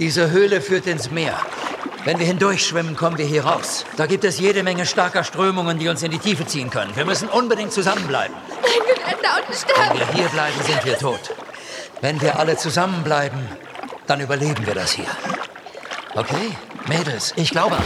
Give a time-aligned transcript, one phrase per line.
[0.00, 1.38] Diese Höhle führt ins Meer.
[2.06, 3.84] Wenn wir hindurchschwimmen, kommen wir hier raus.
[3.98, 6.96] Da gibt es jede Menge starker Strömungen, die uns in die Tiefe ziehen können.
[6.96, 8.34] Wir müssen unbedingt zusammenbleiben.
[8.62, 9.90] Nein, wir werden da unten sterben.
[9.90, 11.20] Wenn wir hier bleiben, sind wir tot.
[12.00, 13.46] Wenn wir alle zusammenbleiben,
[14.06, 15.04] dann überleben wir das hier.
[16.14, 16.56] Okay,
[16.88, 17.76] Mädels, ich glaube.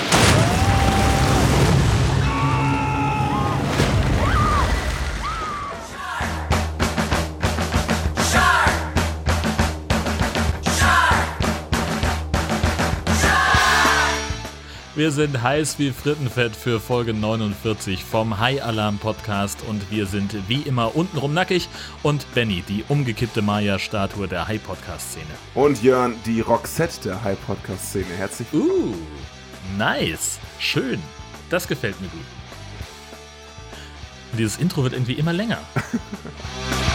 [15.04, 20.34] Wir sind heiß wie Frittenfett für Folge 49 vom High Alarm Podcast und wir sind
[20.48, 21.68] wie immer untenrum nackig
[22.02, 25.26] und Benny, die umgekippte Maya-Statue der High Podcast-Szene.
[25.54, 28.06] Und Jörn, die Roxette der High Podcast Szene.
[28.16, 28.94] Herzlich willkommen.
[28.94, 30.38] Uh, nice.
[30.58, 31.02] Schön.
[31.50, 32.24] Das gefällt mir gut.
[34.38, 35.58] Dieses Intro wird irgendwie immer länger.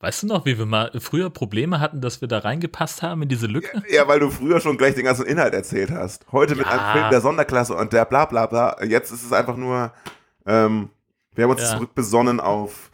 [0.00, 3.28] Weißt du noch, wie wir mal früher Probleme hatten, dass wir da reingepasst haben in
[3.28, 3.82] diese Lücke?
[3.90, 6.24] Ja, weil du früher schon gleich den ganzen Inhalt erzählt hast.
[6.30, 6.72] Heute mit Ja.
[6.72, 8.76] einem Film der Sonderklasse und der bla bla bla.
[8.84, 9.92] Jetzt ist es einfach nur,
[10.46, 10.90] ähm,
[11.34, 11.74] wir haben uns Ja.
[11.74, 12.90] zurückbesonnen auf.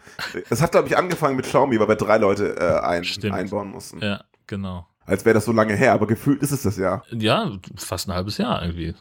[0.48, 4.00] Es hat, glaube ich, angefangen mit Xiaomi, weil wir drei Leute äh, ein, einbauen mussten.
[4.00, 4.86] Ja, genau.
[5.06, 7.02] Als wäre das so lange her, aber gefühlt ist es das ja.
[7.10, 8.94] Ja, fast ein halbes Jahr irgendwie.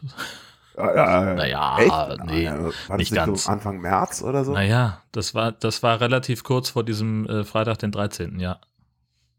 [0.76, 2.24] Ja, ja, Naja, echt?
[2.26, 2.48] nee,
[2.88, 3.44] War nicht ganz.
[3.44, 4.52] so Anfang März oder so?
[4.52, 8.58] Naja, das war, das war relativ kurz vor diesem äh, Freitag, den 13., ja.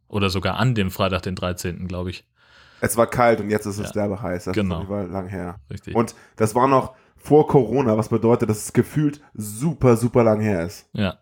[0.08, 2.26] Oder sogar an dem Freitag, den 13., glaube ich.
[2.82, 3.94] Es war kalt und jetzt ist es Ja.
[3.94, 4.46] derbe heiß.
[4.46, 4.82] Das Genau.
[4.84, 5.56] ist lang her.
[5.72, 5.96] Richtig.
[5.96, 10.64] Und das war noch vor Corona, was bedeutet, dass es gefühlt super, super lang her
[10.66, 10.88] ist.
[10.94, 11.18] ja.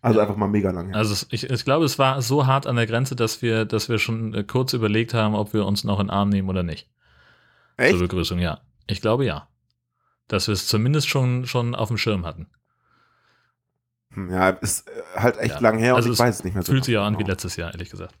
[0.00, 0.96] Also einfach mal mega lang her.
[0.96, 3.98] Also ich, ich glaube, es war so hart an der Grenze, dass wir, dass wir
[3.98, 6.90] schon äh, kurz überlegt haben, ob wir uns noch in den Arm nehmen oder nicht.
[7.78, 7.92] Echt?
[7.92, 8.60] Zur Begrüßung, ja.
[8.86, 9.48] Ich glaube ja.
[10.28, 12.48] Dass wir es zumindest schon, schon auf dem Schirm hatten.
[14.14, 15.60] Hm, Ja, ist äh, halt echt Ja.
[15.60, 16.72] lang her Also und ich weiß es nicht mehr so.
[16.72, 17.30] Fühlt sich ja an wie genau.
[17.30, 18.14] letztes Jahr, ehrlich gesagt.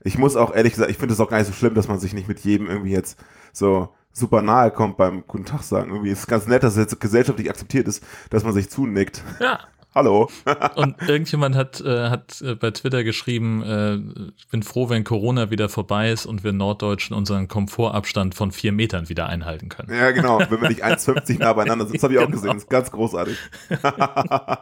[0.00, 1.98] Ich muss auch ehrlich gesagt, ich finde es auch gar nicht so schlimm, dass man
[1.98, 3.18] sich nicht mit jedem irgendwie jetzt
[3.52, 5.90] so super nahe kommt beim Guten Tag sagen.
[5.90, 9.22] Irgendwie ist es ganz nett, dass es jetzt gesellschaftlich akzeptiert ist, dass man sich zunickt.
[9.40, 9.60] Ja.
[9.98, 10.30] Hallo.
[10.76, 13.96] Und irgendjemand hat, äh, hat äh, bei Twitter geschrieben, äh,
[14.36, 18.70] ich bin froh, wenn Corona wieder vorbei ist und wir Norddeutschen unseren Komfortabstand von vier
[18.70, 19.92] Metern wieder einhalten können.
[19.92, 20.38] Ja, genau.
[20.50, 22.36] Wenn wir nicht 1,50 nah beieinander sitzen, das habe ich auch Genau.
[22.36, 22.52] gesehen.
[22.54, 23.36] Das ist ganz großartig.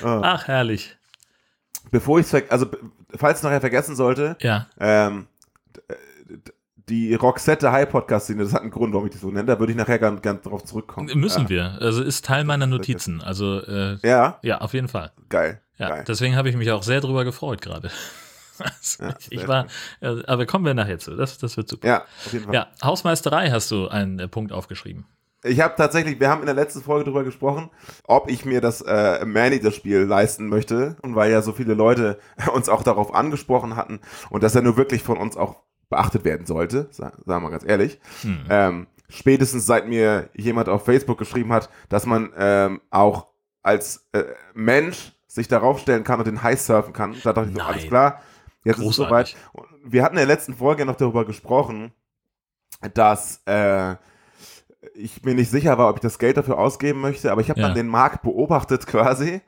[0.00, 0.20] Ah.
[0.22, 0.96] Ach, herrlich.
[1.90, 2.66] Bevor ich es, also
[3.16, 5.26] falls ich es nachher vergessen sollte, Ja, ähm,
[6.88, 9.58] die Roxette High Podcast Szene, das hat einen Grund, warum ich die so nenne, da
[9.58, 11.10] würde ich nachher ganz, ganz drauf zurückkommen.
[11.14, 11.48] müssen ja.
[11.48, 11.78] wir.
[11.80, 13.22] Also ist Teil meiner Notizen.
[13.22, 15.12] Also äh, Ja, ja, auf jeden Fall.
[15.28, 15.60] geil.
[15.76, 16.04] Ja, geil.
[16.08, 17.90] deswegen habe ich mich auch sehr drüber gefreut gerade.
[18.60, 19.66] Also, Ja, ich war,
[20.00, 21.14] äh, aber kommen wir nachher zu.
[21.14, 21.86] Das, das wird super.
[21.86, 22.54] Ja, auf jeden Fall.
[22.54, 25.06] Ja, Hausmeisterei hast du einen äh, Punkt aufgeschrieben.
[25.44, 27.70] Ich habe tatsächlich, wir haben in der letzten Folge darüber gesprochen,
[28.04, 30.96] ob ich mir das äh, Manager-Spiel leisten möchte.
[31.02, 32.18] Und weil ja so viele Leute
[32.52, 34.00] uns auch darauf angesprochen hatten
[34.30, 37.50] und dass er nur wirklich von uns auch beachtet werden sollte, sa- sagen wir mal
[37.50, 37.98] ganz ehrlich.
[38.22, 38.44] Hm.
[38.50, 43.26] Ähm, spätestens seit mir jemand auf Facebook geschrieben hat, dass man ähm, auch
[43.62, 47.14] als äh, Mensch sich darauf stellen kann und den High surfen kann.
[47.22, 48.22] Da dachte ich so, alles klar,
[48.64, 49.36] jetzt ist es Großartig.
[49.52, 49.70] soweit.
[49.82, 51.92] Und Wir hatten in der letzten Folge noch darüber gesprochen,
[52.94, 53.96] dass äh,
[54.94, 57.60] ich mir nicht sicher war, ob ich das Geld dafür ausgeben möchte, aber ich habe
[57.60, 57.66] Ja.
[57.68, 59.40] dann den Markt beobachtet quasi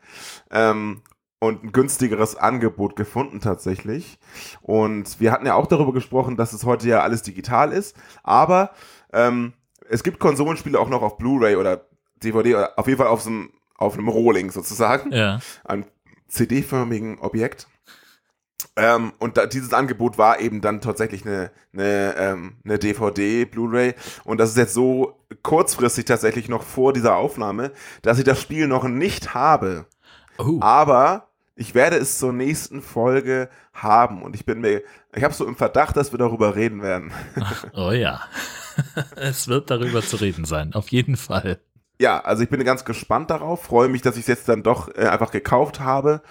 [0.50, 1.02] ähm,
[1.40, 4.18] und ein günstigeres Angebot gefunden tatsächlich.
[4.60, 8.70] Und wir hatten ja auch darüber gesprochen, dass es heute ja alles digital ist, aber
[9.12, 9.54] ähm,
[9.88, 11.86] es gibt Konsolenspiele auch noch auf Blu-ray oder
[12.22, 15.86] DVD oder auf jeden Fall auf so einem, auf einem Rohling sozusagen Ja, einem
[16.28, 17.66] CD-förmigen Objekt.
[18.76, 23.94] Ähm, und da, dieses Angebot war eben dann tatsächlich eine, eine, ähm, eine DVD, Blu-ray.
[24.24, 27.72] Und das ist jetzt so kurzfristig tatsächlich noch vor dieser Aufnahme,
[28.02, 29.86] dass ich das Spiel noch nicht habe.
[30.38, 31.29] oh, Aber
[31.60, 34.22] ich werde es zur nächsten Folge haben.
[34.22, 34.82] Und ich bin mir,
[35.14, 37.12] ich habe so im Verdacht, dass wir darüber reden werden.
[37.74, 38.22] oh ja.
[39.16, 41.60] es wird darüber zu reden sein, auf jeden Fall.
[42.00, 44.88] Ja, also ich bin ganz gespannt darauf, freue mich, dass ich es jetzt dann doch
[44.96, 46.22] äh, einfach gekauft habe.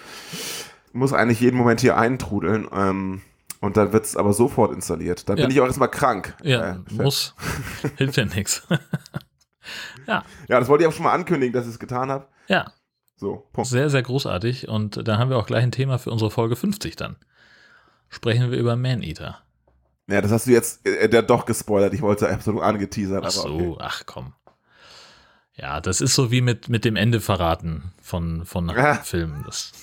[0.94, 2.68] Muss eigentlich jeden Moment hier eintrudeln.
[2.74, 3.22] Ähm,
[3.62, 5.30] und dann wird es aber sofort installiert.
[5.30, 5.46] Dann Ja.
[5.46, 6.36] bin ich auch erstmal krank.
[6.42, 7.36] Ja, Äh, muss.
[7.98, 8.68] Hilft ja nichts.
[10.08, 12.26] Ja, ja, das wollte ich auch schon mal ankündigen, dass ich es getan habe.
[12.48, 12.72] ja,
[13.20, 13.70] So, Punkt.
[13.70, 14.70] sehr, sehr großartig.
[14.70, 17.18] Und da haben wir auch gleich ein Thema für unsere Folge 50 dann.
[18.08, 19.40] Sprechen wir über Man-Eater.
[20.08, 21.94] Ja, das hast du jetzt äh, der doch gespoilert.
[21.94, 23.24] Ich wollte nur angeteasert.
[23.26, 23.76] Ach so, okay.
[23.82, 24.34] ach komm.
[25.54, 28.96] Ja, das ist so wie mit, mit dem Ende verraten von, von Ja.
[28.96, 29.44] Filmen.
[29.46, 29.74] Das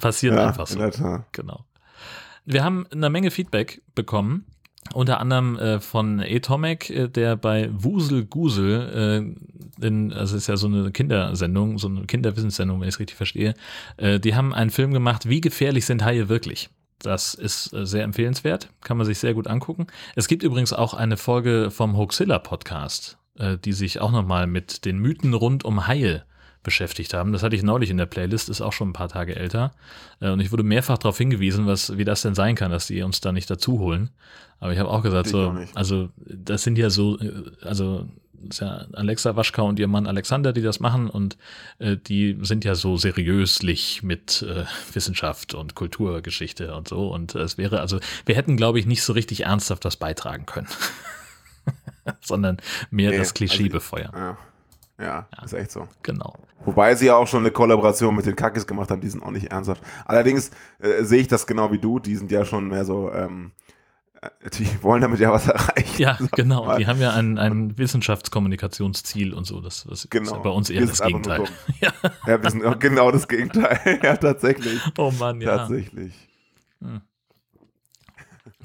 [0.00, 0.74] passiert Ja, einfach so.
[0.74, 1.32] in der Tat.
[1.32, 1.64] Genau.
[2.44, 4.44] Wir haben eine Menge Feedback bekommen
[4.94, 9.34] unter anderem äh, von Atomic, äh, der bei Wusel Gusel,
[9.80, 13.16] äh, in, also ist ja so eine Kindersendung, so eine Kinderwissenssendung, wenn ich es richtig
[13.16, 13.54] verstehe,
[13.96, 16.70] äh, die haben einen Film gemacht, wie gefährlich sind Haie wirklich?
[16.98, 19.86] Das ist äh, sehr empfehlenswert, kann man sich sehr gut angucken.
[20.16, 24.84] Es gibt übrigens auch eine Folge vom Hoaxilla Podcast, äh, die sich auch nochmal mit
[24.84, 26.24] den Mythen rund um Haie
[26.62, 27.32] beschäftigt haben.
[27.32, 29.72] Das hatte ich neulich in der Playlist, ist auch schon ein paar Tage älter.
[30.20, 33.02] Äh, und ich wurde mehrfach darauf hingewiesen, was, wie das denn sein kann, dass die
[33.02, 34.10] uns da nicht dazu holen.
[34.60, 38.08] Aber ich habe auch gesagt, so, also das sind ja so, äh, also
[38.48, 41.36] ist ja Alexa Waschka und ihr Mann Alexander, die das machen und
[41.78, 47.58] äh, die sind ja so seriöslich mit äh, Wissenschaft und Kulturgeschichte und so und es
[47.58, 50.68] wäre also, wir hätten glaube ich nicht so richtig ernsthaft das beitragen können,
[52.20, 52.58] sondern
[52.90, 54.12] mehr nee, das Klischee also, befeuern.
[54.14, 54.38] Ja.
[54.98, 55.86] Ja, ja, ist echt so.
[56.02, 56.34] Genau.
[56.64, 59.30] Wobei sie ja auch schon eine Kollaboration mit den Kackis gemacht haben, die sind auch
[59.30, 59.82] nicht ernsthaft.
[60.04, 60.50] Allerdings
[60.80, 63.52] äh, sehe ich das genau wie du, die sind ja schon mehr so, ähm,
[64.20, 66.02] äh, die wollen damit ja was erreichen.
[66.02, 66.76] Ja, genau.
[66.76, 69.60] Die haben ja ein, ein Wissenschaftskommunikationsziel und so.
[69.60, 70.36] Das, das genau.
[70.36, 71.44] ist bei uns eher das Gegenteil.
[71.80, 71.92] ja.
[72.26, 74.00] ja, wir sind genau das Gegenteil.
[74.02, 74.80] ja, tatsächlich.
[74.98, 75.58] Oh Mann, ja.
[75.58, 76.12] Tatsächlich.
[76.80, 77.02] Hm.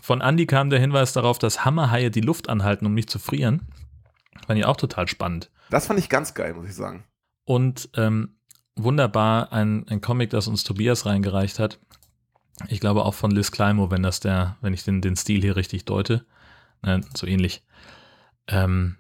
[0.02, 3.62] Von Andy kam der Hinweis darauf, dass Hammerhaie die Luft anhalten, um nicht zu frieren.
[4.46, 5.50] Fand ich auch total spannend.
[5.70, 7.04] Das fand ich ganz geil, muss ich sagen.
[7.46, 8.36] Und ähm,
[8.76, 11.80] wunderbar ein, ein Comic, das uns Tobias reingereicht hat.
[12.68, 15.56] Ich glaube auch von Liz Climo, wenn das der, wenn ich den, den Stil hier
[15.56, 16.26] richtig deute.
[16.84, 17.64] Äh, so ähnlich.
[18.48, 18.98] Ähm,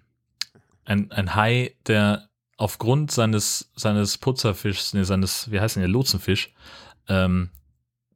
[0.85, 6.53] ein, ein Hai, der aufgrund seines, seines Putzerfischs, nee, seines, wie heißt denn der, Lotsenfisch,
[7.07, 7.49] ähm,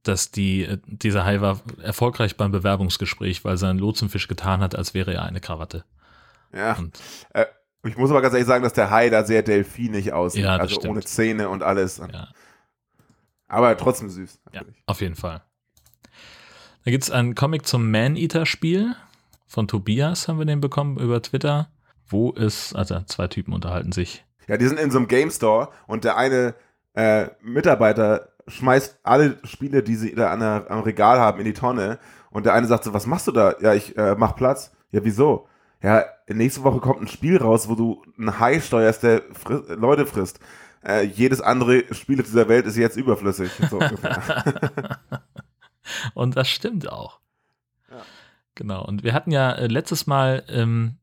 [0.04, 5.14] dass die, dieser Hai war erfolgreich beim Bewerbungsgespräch, weil sein Lotsenfisch getan hat, als wäre
[5.14, 5.84] er eine Krawatte.
[6.54, 6.74] Ja.
[6.78, 6.98] Und,
[7.34, 7.46] äh,
[7.88, 10.44] ich muss aber ganz ehrlich sagen, dass der Hai da sehr delfinig aussieht.
[10.44, 10.92] Ja, also stimmt.
[10.92, 11.98] ohne Zähne und alles.
[11.98, 12.30] Ja.
[13.48, 14.40] Aber trotzdem süß.
[14.52, 15.42] Ja, auf jeden Fall.
[16.84, 18.96] Da gibt es einen Comic zum Man-Eater-Spiel
[19.48, 21.70] von Tobias, haben wir den bekommen über Twitter,
[22.08, 24.26] wo es, also zwei Typen unterhalten sich.
[24.48, 26.56] Ja, die sind in so einem Game Store und der eine
[26.94, 31.54] äh, Mitarbeiter schmeißt alle Spiele, die sie da an der, am Regal haben, in die
[31.54, 32.00] Tonne
[32.32, 33.56] und der eine sagt so, was machst du da?
[33.62, 34.72] Ja, ich äh, mach Platz.
[34.92, 35.48] Ja, wieso?
[35.82, 40.06] Ja, nächste Woche kommt ein Spiel raus, wo du einen Hai steuerst, der fri Leute
[40.06, 40.40] frisst.
[40.84, 43.52] Äh, jedes andere Spiel dieser Welt ist jetzt überflüssig.
[43.70, 43.80] So
[46.14, 47.20] und das stimmt auch.
[47.90, 47.98] Ja.
[48.56, 48.86] Genau.
[48.86, 50.98] Und wir hatten ja äh, letztes Mal ähm,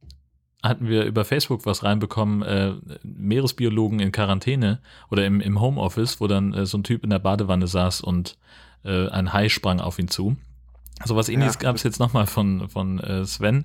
[0.65, 2.73] hatten wir über Facebook was reinbekommen, äh,
[3.03, 4.81] Meeresbiologen in Quarantäne
[5.11, 8.39] oder im, im Homeoffice, wo dann äh, so ein Typ in der Badewanne saß und
[8.83, 10.37] äh, ein Hai sprang auf ihn zu.
[11.05, 11.61] So was ähnliches ja.
[11.61, 13.65] gab es jetzt nochmal von, von äh, Sven,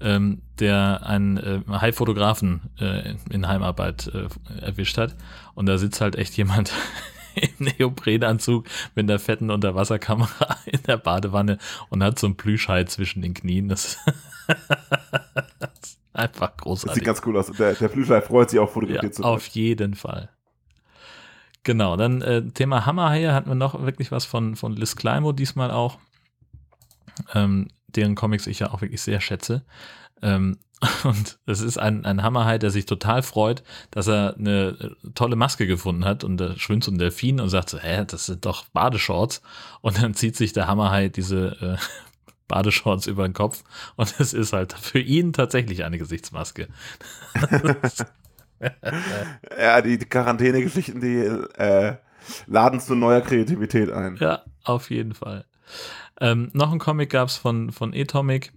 [0.00, 4.28] ähm, der einen äh, High-Fotografen äh, in Heimarbeit äh,
[4.60, 5.16] erwischt hat.
[5.54, 6.72] Und da sitzt halt echt jemand
[7.34, 11.58] im Neoprenanzug mit einer fetten Unterwasserkamera in der Badewanne
[11.88, 13.68] und hat so ein Plüschhai zwischen den Knien.
[13.68, 13.98] Das,
[15.82, 16.86] ist einfach großartig.
[16.86, 17.50] Das sieht ganz cool aus.
[17.58, 19.34] Der, der Plüschhai freut sich auch fotografiert ja, zu werden.
[19.34, 20.30] Auf jeden Fall.
[21.64, 25.70] Genau, dann äh, Thema Hammerhaie hatten wir noch wirklich was von, von Liz Climo diesmal
[25.70, 25.98] auch
[27.34, 29.64] ähm, deren Comics ich ja auch wirklich sehr schätze.
[30.22, 30.58] Ähm,
[31.04, 35.36] und es ist ein, ein Hammerhai, der sich total freut, dass er eine äh, tolle
[35.36, 38.44] Maske gefunden hat und da schwimmt so ein Delfin und sagt so, hä, das sind
[38.44, 39.42] doch Badeshorts.
[39.80, 41.76] Und dann zieht sich der Hammerhai diese äh,
[42.48, 43.64] Badeshorts über den Kopf
[43.96, 46.68] und es ist halt für ihn tatsächlich eine Gesichtsmaske.
[49.58, 51.16] ja, die Quarantäne-Geschichten, die
[51.60, 51.96] äh,
[52.46, 54.16] laden zu neuer Kreativität ein.
[54.16, 55.44] Ja, auf jeden Fall.
[56.20, 58.52] Ähm, noch ein Comic gab es von, von Atomic,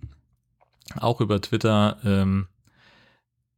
[0.99, 1.97] auch über Twitter.
[2.03, 2.47] Ähm,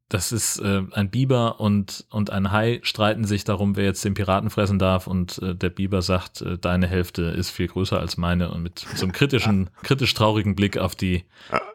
[0.09, 4.13] das ist äh, ein Biber und, und ein Hai streiten sich darum, wer jetzt den
[4.13, 5.07] Piraten fressen darf.
[5.07, 8.51] Und äh, der Biber sagt, äh, deine Hälfte ist viel größer als meine.
[8.51, 11.25] Und mit so einem kritischen, kritisch traurigen Blick auf die,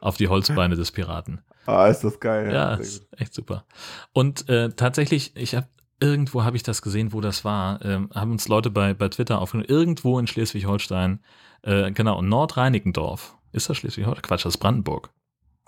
[0.01, 1.41] auf die Holzbeine des Piraten.
[1.67, 2.53] Ah, ist das geil.
[2.53, 3.65] Ja, ist echt super.
[4.13, 5.67] Und äh, tatsächlich, ich habe
[6.01, 7.85] irgendwo habe ich das gesehen, wo das war.
[7.85, 9.69] Ähm, haben uns Leute bei, bei Twitter aufgenommen.
[9.69, 11.21] Irgendwo in Schleswig-Holstein
[11.63, 13.37] äh, genau, Nordreinickendorf.
[13.53, 14.23] Ist das Schleswig-Holstein?
[14.23, 15.11] Quatsch, das ist Brandenburg.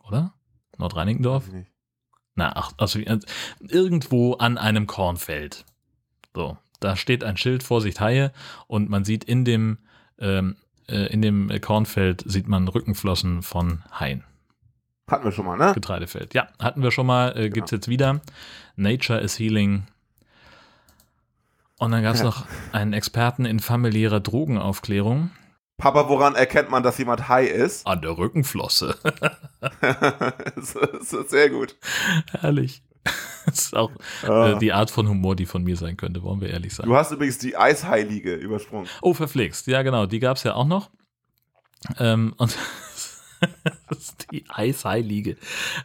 [0.06, 0.34] Oder?
[0.78, 1.44] Nordreinickendorf?
[2.34, 3.18] Na, ach, also äh,
[3.60, 5.64] irgendwo an einem Kornfeld.
[6.34, 8.32] So, da steht ein Schild, Vorsicht Haie,
[8.66, 9.78] und man sieht in dem,
[10.18, 10.56] ähm,
[10.88, 14.24] äh, in dem Kornfeld sieht man Rückenflossen von Haien.
[15.08, 15.72] Hatten wir schon mal, ne?
[15.74, 16.34] Getreidefeld.
[16.34, 17.78] Ja, hatten wir schon mal, äh, gibt's genau.
[17.78, 18.20] jetzt wieder.
[18.76, 19.86] Nature is Healing.
[21.78, 22.26] Und dann gab es ja.
[22.26, 25.30] noch einen Experten in familiärer Drogenaufklärung.
[25.80, 27.86] Papa, woran erkennt man, dass jemand high ist?
[27.86, 28.96] An der Rückenflosse.
[29.80, 31.76] das ist sehr gut.
[32.38, 32.82] Herrlich.
[33.46, 33.90] Das ist auch
[34.28, 34.50] ah.
[34.50, 36.86] äh, die Art von Humor, die von mir sein könnte, wollen wir ehrlich sein.
[36.86, 38.88] Du hast übrigens die Eisheilige übersprungen.
[39.00, 39.66] Oh, verflixt.
[39.66, 40.06] Ja, genau.
[40.06, 40.90] Die gab es ja auch noch.
[41.98, 42.56] Ähm, und
[43.88, 45.36] das ist die Eishai-Liege.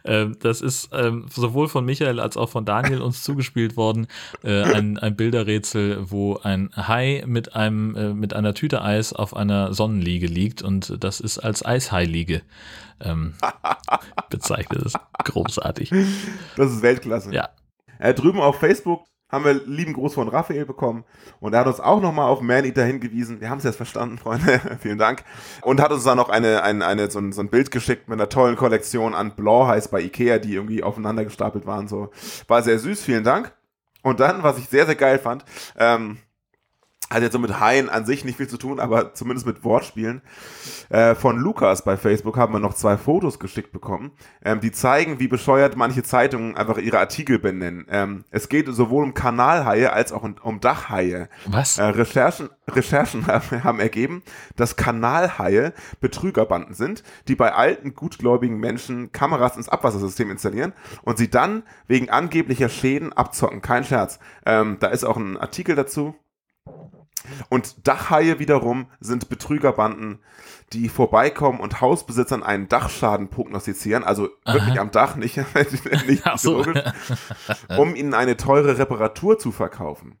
[0.04, 4.06] Ähm, das ist ähm, sowohl von Michael als auch von Daniel uns zugespielt worden.
[4.42, 9.36] Äh, ein, ein Bilderrätsel, wo ein Hai mit einem äh, mit einer Tüte Eis auf
[9.36, 12.42] einer Sonnenliege liegt und das ist als Eishai-Liege
[13.00, 13.34] ähm,
[14.30, 14.84] bezeichnet.
[14.84, 15.90] Das ist großartig.
[16.56, 17.32] Das ist Weltklasse.
[17.32, 17.50] Ja.
[17.98, 21.04] Äh, drüben auf Facebook haben wir lieben Gruß von Raphael bekommen
[21.40, 23.40] und er hat uns auch nochmal auf Maneater hingewiesen.
[23.40, 24.60] Wir haben es jetzt verstanden, Freunde.
[24.80, 25.24] Vielen Dank.
[25.62, 28.18] Und hat uns dann noch eine, eine, eine, so, ein, so ein Bild geschickt mit
[28.18, 31.88] einer tollen Kollektion an Blauheiß bei Ikea, die irgendwie aufeinander gestapelt waren.
[31.88, 32.10] So.
[32.46, 33.52] War sehr süß, vielen Dank.
[34.02, 35.44] Und dann, was ich sehr, sehr geil fand,
[35.76, 36.18] ähm,
[37.08, 40.22] hat jetzt so mit Haien an sich nicht viel zu tun, aber zumindest mit Wortspielen.
[40.88, 44.10] Äh, von Lukas bei Facebook haben wir noch zwei Fotos geschickt bekommen,
[44.44, 47.86] ähm, die zeigen, wie bescheuert manche Zeitungen einfach ihre Artikel benennen.
[47.90, 51.28] Ähm, es geht sowohl um Kanalhaie als auch um, Dachhaie.
[51.46, 51.78] Was?
[51.78, 53.26] Äh, Recherchen, Recherchen
[53.64, 54.22] haben ergeben,
[54.56, 60.72] dass Kanalhaie Betrügerbanden sind, die bei alten, gutgläubigen Menschen Kameras ins Abwassersystem installieren
[61.02, 63.62] und sie dann wegen angeblicher Schäden abzocken.
[63.62, 64.18] Kein Scherz.
[64.44, 66.16] Ähm, da ist auch ein Artikel dazu.
[67.48, 70.20] Und Dachhaie wiederum sind Betrügerbanden,
[70.72, 75.36] die vorbeikommen und Hausbesitzern einen Dachschaden prognostizieren, also wirklich am Dach, nicht,
[76.08, 76.64] nicht so.
[77.78, 80.18] um ihnen eine teure Reparatur zu verkaufen.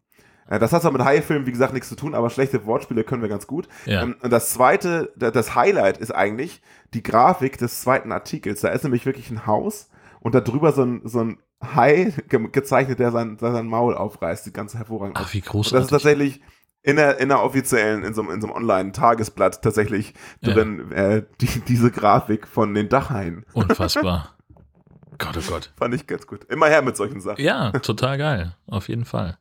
[0.48, 3.28] Das hat zwar mit Haie-Filmen, wie gesagt, nichts zu tun, aber schlechte Wortspiele können wir
[3.28, 3.66] ganz gut.
[3.84, 4.02] Ja.
[4.02, 6.62] Ähm, Und das zweite, da- das Highlight ist eigentlich
[6.94, 8.60] die Grafik des zweiten Artikels.
[8.60, 9.88] Da ist nämlich wirklich ein Haus
[10.20, 11.38] und da drüber so ein, so ein
[11.74, 14.44] Hai ge gezeichnet, der sein, sein Maul aufreißt.
[14.44, 15.16] Sieht ganz hervorragend.
[15.18, 15.84] Ach, wie Und das großartig.
[15.86, 16.40] ist tatsächlich
[16.86, 20.54] in der, in der offiziellen, in so, einem- in so einem Online-Tagesblatt tatsächlich Ja.
[20.54, 23.44] drin, äh, die, diese Grafik von den Dachhaien.
[23.52, 24.36] Unfassbar.
[25.18, 25.72] Gott, oh Gott.
[25.76, 26.44] Fand ich ganz gut.
[26.44, 27.42] Immer her mit solchen Sachen.
[27.42, 28.54] Ja, total geil.
[28.66, 29.36] Auf jeden Fall.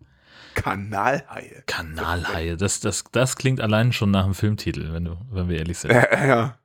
[0.55, 1.63] Kanalhaie.
[1.67, 2.55] Kanalhaie.
[2.57, 5.91] Das, das, das klingt allein schon nach einem Filmtitel, wenn, du, wenn wir ehrlich sind.
[5.91, 6.57] Ja, ja.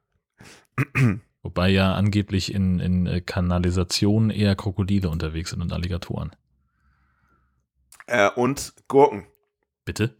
[1.43, 6.31] Wobei ja angeblich in, in äh, Kanalisationen eher Krokodile unterwegs sind und Alligatoren.
[8.07, 9.27] Äh, und Gurken.
[9.85, 10.15] Bitte?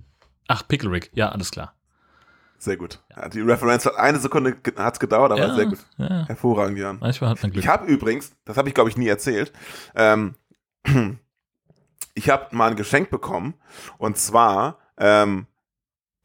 [0.51, 1.11] Ach, Pickle Rick.
[1.15, 1.75] Ja, alles klar.
[2.59, 2.99] Sehr gut.
[3.15, 5.79] Ja, Die Referenz hat eine Sekunde hat's gedauert, aber ja, sehr gut.
[5.97, 6.27] Ja.
[6.27, 6.99] Hervorragend, Jan.
[7.01, 7.63] Manchmal hat man Glück.
[7.63, 9.53] Ich habe übrigens, das habe ich glaube ich nie erzählt,
[9.95, 10.35] ähm,
[12.15, 13.55] ich habe mal ein Geschenk bekommen
[13.97, 15.47] und zwar ähm,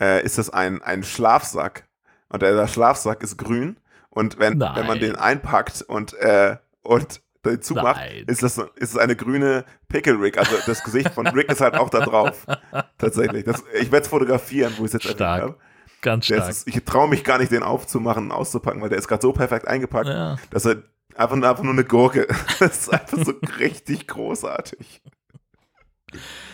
[0.01, 1.88] äh, ist das ein, ein Schlafsack
[2.29, 3.77] und der, der Schlafsack ist grün
[4.10, 4.75] und wenn, Nein.
[4.75, 7.22] wenn man den einpackt und, äh, und
[7.62, 8.24] zumacht, Nein.
[8.28, 11.75] ist das ist es eine grüne Pickle Rick, also das Gesicht von Rick ist halt
[11.75, 12.46] auch da drauf.
[12.98, 13.44] Tatsächlich.
[13.46, 15.42] Das, ich werde es fotografieren, wo ich es jetzt Stark.
[15.42, 15.56] habe.
[16.02, 16.50] Ganz stark.
[16.50, 19.34] ist, ich traue mich gar nicht, den aufzumachen und auszupacken, weil der ist gerade so
[19.34, 20.36] perfekt eingepackt, Ja.
[20.52, 20.84] dass er
[21.16, 22.28] einfach, nur- einfach nur eine Gurke.
[22.60, 25.02] Das ist einfach so richtig großartig.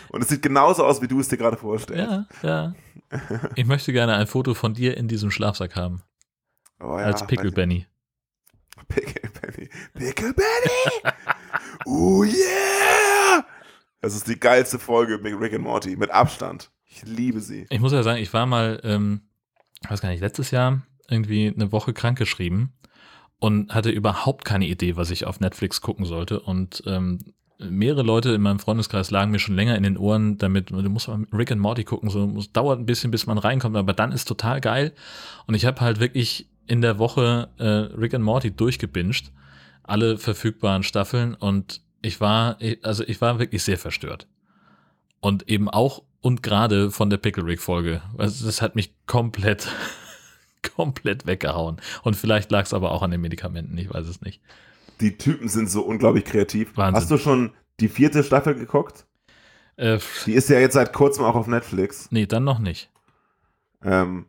[0.08, 2.10] Und es sieht genauso aus, wie du es dir gerade vorstellst.
[2.42, 2.74] ja,
[3.10, 3.18] ja.
[3.54, 6.02] Ich möchte gerne ein Foto von dir in diesem Schlafsack haben.
[6.80, 7.86] Oh ja, als Pickle Benny.
[8.88, 9.68] Pickle Benny.
[9.94, 11.14] Pickle Benny!
[11.86, 13.44] oh yeah!
[14.00, 16.70] Das ist die geilste Folge mit Rick and Morty, mit Abstand.
[16.86, 17.66] Ich liebe sie.
[17.70, 19.22] Ich muss ja sagen, ich war mal, ähm,
[19.88, 22.72] weiß gar nicht, letztes Jahr irgendwie eine Woche krankgeschrieben
[23.38, 26.40] und hatte überhaupt keine Idee, was ich auf Netflix gucken sollte.
[26.40, 27.18] Und ähm,
[27.58, 31.08] mehrere Leute in meinem Freundeskreis lagen mir schon länger in den Ohren, damit du musst
[31.08, 34.12] mal Rick and Morty gucken, so muss, dauert ein bisschen, bis man reinkommt, aber dann
[34.12, 34.92] ist total geil.
[35.46, 37.64] Und ich habe halt wirklich in der Woche äh,
[37.98, 39.32] Rick and Morty durchgebinged,
[39.82, 44.26] alle verfügbaren Staffeln und ich war, also ich war wirklich sehr verstört.
[45.20, 48.02] Und eben auch und gerade von der Pickle Rick Folge.
[48.18, 49.68] Also das hat mich komplett,
[50.76, 51.80] komplett weggehauen.
[52.02, 54.40] Und vielleicht lag es aber auch an den Medikamenten, ich weiß es nicht.
[55.00, 56.76] Die Typen sind so unglaublich kreativ.
[56.76, 57.00] Wahnsinn.
[57.00, 59.06] Hast du schon die vierte Staffel geguckt?
[59.76, 62.08] Äh, Die ist ja jetzt seit kurzem auch auf Netflix.
[62.10, 62.90] nee, dann noch nicht.
[63.84, 64.26] Ähm,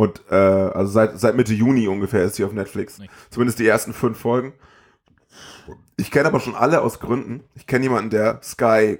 [0.00, 2.98] und äh, also seit, seit Mitte Juni ungefähr ist sie auf Netflix.
[2.98, 3.10] Nee.
[3.28, 4.54] Zumindest die ersten fünf Folgen.
[5.98, 7.44] Ich kenne aber schon alle aus Gründen.
[7.54, 8.98] Ich kenne jemanden, der Sky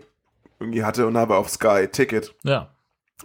[0.58, 2.34] irgendwie hatte und habe auf Sky Ticket.
[2.42, 2.68] Ja.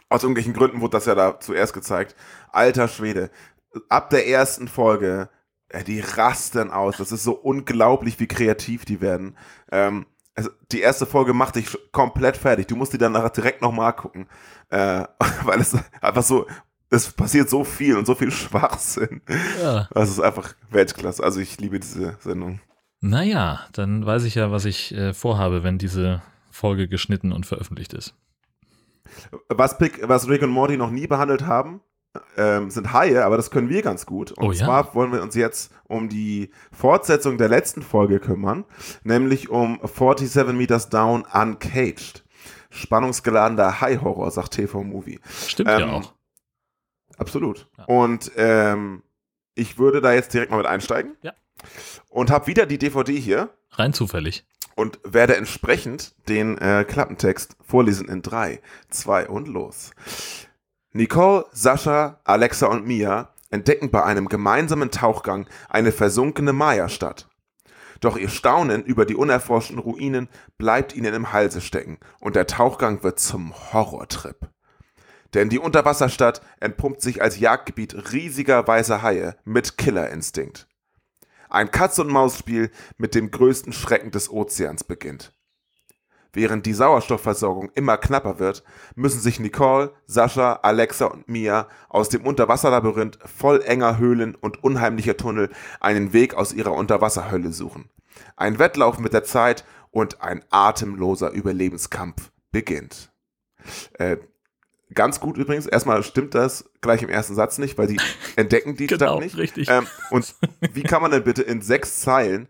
[0.07, 2.15] Aus irgendwelchen Gründen wurde das ja da zuerst gezeigt.
[2.49, 3.29] Alter Schwede.
[3.89, 5.27] Ab der ersten Folge,
[5.67, 6.95] äh, die rasten aus.
[6.95, 9.35] Das ist so unglaublich, wie kreativ die werden.
[9.69, 12.67] Ähm, also die erste Folge macht dich komplett fertig.
[12.67, 14.29] Du musst die dann direkt nochmal gucken.
[14.69, 15.03] Äh,
[15.43, 16.47] weil es einfach so,
[16.89, 19.21] es passiert so viel und so viel Schwachsinn.
[19.61, 19.87] ja.
[19.93, 21.23] Das ist einfach Weltklasse.
[21.23, 22.59] Also ich liebe diese Sendung.
[23.01, 27.93] Naja, dann weiß ich ja, was ich äh, vorhabe, wenn diese Folge geschnitten und veröffentlicht
[27.93, 28.15] ist.
[29.49, 31.81] Was, Pick, was Rick und Morty noch nie behandelt haben,
[32.37, 34.31] ähm, sind Haie, aber das können wir ganz gut.
[34.31, 34.65] Und Oh ja.
[34.65, 38.65] zwar wollen wir uns jetzt um die Fortsetzung der letzten Folge kümmern,
[39.03, 42.23] nämlich um 47 Meters Down Uncaged.
[42.71, 45.19] Spannungsgeladener High-Horror, sagt TV Movie.
[45.47, 46.13] Stimmt ja Ähm, auch.
[47.17, 47.67] Absolut.
[47.77, 47.85] Ja.
[47.85, 49.03] Und ähm,
[49.55, 51.15] ich würde da jetzt direkt mal mit einsteigen.
[51.21, 51.33] Ja.
[52.09, 54.45] Und habe wieder die DVD hier Rein zufällig.
[54.75, 59.91] und werde entsprechend den äh, Klappentext vorlesen in 3, 2 und los.
[60.91, 67.27] Nicole, Sascha, Alexa und Mia entdecken bei einem gemeinsamen Tauchgang eine versunkene Maya-Stadt.
[68.01, 73.03] Doch ihr Staunen über die unerforschten Ruinen bleibt ihnen im Halse stecken und der Tauchgang
[73.03, 74.49] wird zum Horrortrip.
[75.35, 80.67] Denn die Unterwasserstadt entpumpt sich als Jagdgebiet riesiger weißer Haie mit Killerinstinkt.
[81.49, 85.33] Ein Katz-und-Maus-Spiel mit dem größten Schrecken des Ozeans beginnt.
[86.31, 88.63] Während die Sauerstoffversorgung immer knapper wird,
[88.95, 95.17] müssen sich Nicole, Sascha, Alexa und Mia aus dem Unterwasserlabyrinth voll enger Höhlen und unheimlicher
[95.17, 95.49] Tunnel
[95.81, 97.89] einen Weg aus ihrer Unterwasserhölle suchen.
[98.37, 103.11] Ein Wettlauf mit der Zeit und ein atemloser Überlebenskampf beginnt.
[103.93, 104.17] Äh,
[104.93, 107.97] ganz gut übrigens, erstmal stimmt das gleich im ersten Satz nicht, weil die
[108.35, 109.37] entdecken die Genau, Stadt nicht.
[109.37, 109.69] richtig.
[109.69, 110.35] Ähm, und
[110.73, 112.47] wie kann man denn bitte in sechs Zeilen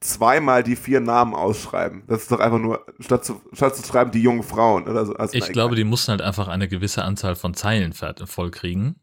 [0.00, 2.04] zweimal die vier Namen ausschreiben?
[2.06, 5.14] Das ist doch einfach nur, statt zu, statt zu schreiben, die jungen Frauen oder so.
[5.14, 5.76] Also, Ich glaube, egal.
[5.76, 8.96] die mussten halt einfach eine gewisse Anzahl von Zeilen fert- vollkriegen.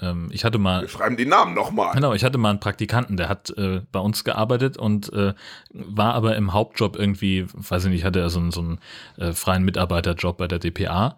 [0.00, 1.94] Ähm, ich hatte mal Wir schreiben die Namen nochmal.
[1.94, 5.34] Genau, ich hatte mal einen Praktikanten, der hat äh, bei uns gearbeitet und äh,
[5.72, 8.78] war aber im Hauptjob irgendwie, weiß ich nicht, hatte er so einen, so einen
[9.16, 11.16] äh, freien Mitarbeiterjob bei der DPA.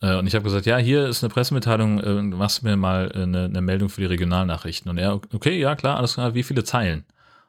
[0.00, 3.22] Äh, und ich habe gesagt, ja, hier ist eine Pressemitteilung, äh, machst mir mal äh,
[3.22, 4.90] eine, eine Meldung für die Regionalnachrichten.
[4.90, 7.04] Und er, okay, ja, klar, alles klar, wie viele Zeilen?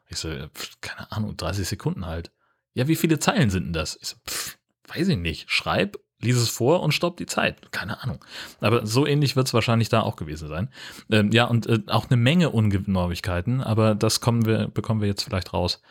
[0.08, 2.30] Ich so, pf, keine Ahnung, 30 Sekunden halt.
[2.74, 3.98] Ja, wie viele Zeilen sind denn das?
[4.00, 4.56] Ich so, pf,
[4.88, 7.72] weiß ich nicht, schreib, lies es vor und stopp die Zeit.
[7.72, 8.24] Keine Ahnung.
[8.60, 10.68] Aber so ähnlich wird es wahrscheinlich da auch gewesen sein.
[11.10, 15.24] Ähm, ja, und äh, auch eine Menge Ungenauigkeiten, aber das kommen wir, bekommen wir jetzt
[15.24, 15.82] vielleicht raus,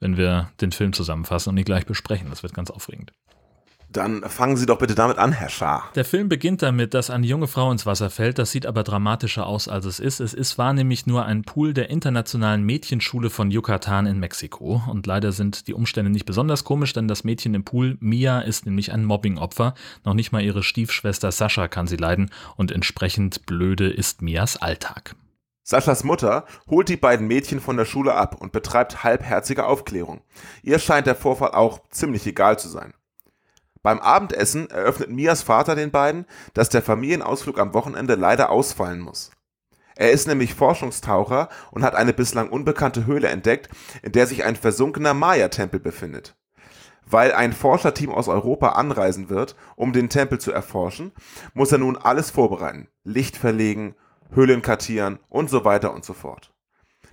[0.00, 2.30] wenn wir den Film zusammenfassen und ihn gleich besprechen.
[2.30, 3.12] Das wird ganz aufregend.
[3.92, 5.90] Dann fangen Sie doch bitte damit an, Herr Schaar.
[5.94, 8.38] Der Film beginnt damit, dass eine junge Frau ins Wasser fällt.
[8.38, 10.20] Das sieht aber dramatischer aus, als es ist.
[10.20, 14.82] Es ist war nämlich nur ein Pool der internationalen Mädchenschule von Yucatan in Mexiko.
[14.88, 18.64] Und leider sind die Umstände nicht besonders komisch, denn das Mädchen im Pool, Mia, ist
[18.64, 19.74] nämlich ein Mobbingopfer.
[20.04, 25.16] Noch nicht mal ihre Stiefschwester Sascha kann sie leiden und entsprechend blöde ist Mias Alltag.
[25.64, 30.22] Saschas Mutter holt die beiden Mädchen von der Schule ab und betreibt halbherzige Aufklärung.
[30.62, 32.94] Ihr scheint der Vorfall auch ziemlich egal zu sein.
[33.82, 39.32] Beim Abendessen eröffnet Mias Vater den beiden, dass der Familienausflug am Wochenende leider ausfallen muss.
[39.96, 43.68] Er ist nämlich Forschungstaucher und hat eine bislang unbekannte Höhle entdeckt,
[44.02, 46.36] in der sich ein versunkener Maya-Tempel befindet.
[47.04, 51.12] Weil ein Forscherteam aus Europa anreisen wird, um den Tempel zu erforschen,
[51.52, 52.88] muss er nun alles vorbereiten.
[53.02, 53.96] Licht verlegen,
[54.30, 56.51] Höhlen kartieren und so weiter und so fort.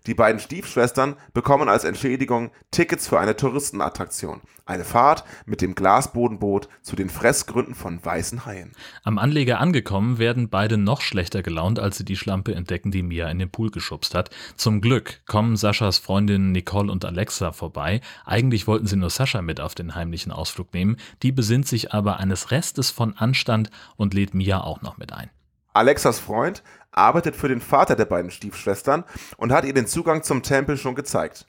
[0.09, 4.41] Die beiden Stiefschwestern bekommen als Entschädigung Tickets für eine Touristenattraktion.
[4.65, 8.71] Eine Fahrt mit dem Glasbodenboot zu den Fressgründen von weißen Haien.
[9.03, 13.29] Am Anleger angekommen, werden beide noch schlechter gelaunt, als sie die Schlampe entdecken, die Mia
[13.29, 14.31] in den Pool geschubst hat.
[14.55, 18.01] Zum Glück kommen Saschas Freundinnen Nicole und Alexa vorbei.
[18.25, 20.97] Eigentlich wollten sie nur Sascha mit auf den heimlichen Ausflug nehmen.
[21.21, 25.29] Die besinnt sich aber eines Restes von Anstand und lädt Mia auch noch mit ein.
[25.71, 29.03] Alexas Freund arbeitet für den Vater der beiden Stiefschwestern
[29.37, 31.47] und hat ihr den Zugang zum Tempel schon gezeigt.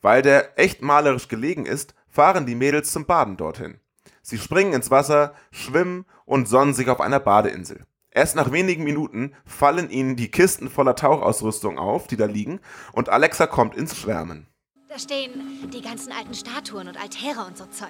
[0.00, 3.80] Weil der echt malerisch gelegen ist, fahren die Mädels zum Baden dorthin.
[4.22, 7.86] Sie springen ins Wasser, schwimmen und sonnen sich auf einer Badeinsel.
[8.10, 12.60] Erst nach wenigen Minuten fallen ihnen die Kisten voller Tauchausrüstung auf, die da liegen,
[12.92, 14.46] und Alexa kommt ins Schwärmen.
[14.88, 17.88] Da stehen die ganzen alten Statuen und Altäre und so Zeug.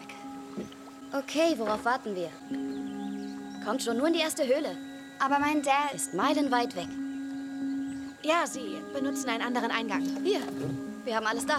[1.13, 2.31] Okay, worauf warten wir?
[3.65, 4.77] Kommt schon nur in die erste Höhle.
[5.21, 6.89] Aber mein Dad Ist meilenweit weg.
[8.23, 10.03] Ja, sie benutzen einen anderen Eingang.
[10.25, 10.41] Hier,
[11.05, 11.59] wir haben alles da.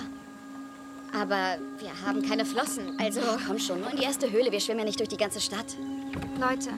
[1.13, 3.00] Aber wir haben keine Flossen.
[3.00, 4.52] Also komm schon, nur in die erste Höhle.
[4.52, 5.76] Wir schwimmen ja nicht durch die ganze Stadt.
[6.39, 6.69] Leute,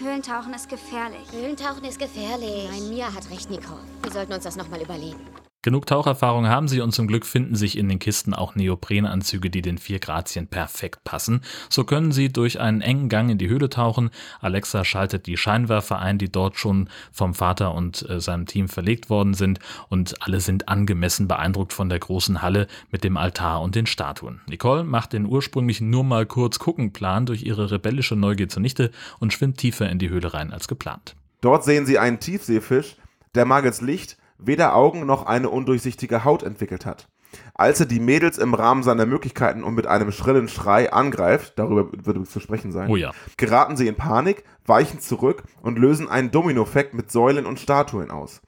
[0.00, 1.30] Höhlentauchen ist gefährlich.
[1.32, 2.68] Höhlentauchen ist gefährlich.
[2.70, 3.80] Nein, Mia hat recht, Nicole.
[4.02, 5.20] Wir sollten uns das nochmal überlegen.
[5.64, 9.62] Genug Taucherfahrung haben sie und zum Glück finden sich in den Kisten auch Neoprenanzüge, die
[9.62, 11.40] den vier Grazien perfekt passen.
[11.70, 14.10] So können sie durch einen engen Gang in die Höhle tauchen.
[14.42, 19.08] Alexa schaltet die Scheinwerfer ein, die dort schon vom Vater und äh, seinem Team verlegt
[19.08, 23.74] worden sind und alle sind angemessen beeindruckt von der großen Halle mit dem Altar und
[23.74, 24.42] den Statuen.
[24.46, 29.32] Nicole macht den ursprünglichen nur mal kurz gucken Plan durch ihre rebellische Neugier zunichte und
[29.32, 31.16] schwimmt tiefer in die Höhle rein als geplant.
[31.40, 32.96] Dort sehen sie einen Tiefseefisch,
[33.34, 37.08] der mangels Licht weder Augen noch eine undurchsichtige Haut entwickelt hat.
[37.54, 41.88] Als er die Mädels im Rahmen seiner Möglichkeiten und mit einem schrillen Schrei angreift, darüber
[41.92, 43.12] wird zu sprechen sein, Oh ja.
[43.36, 48.40] geraten sie in Panik, weichen zurück und lösen einen Dominoeffekt mit Säulen und Statuen aus.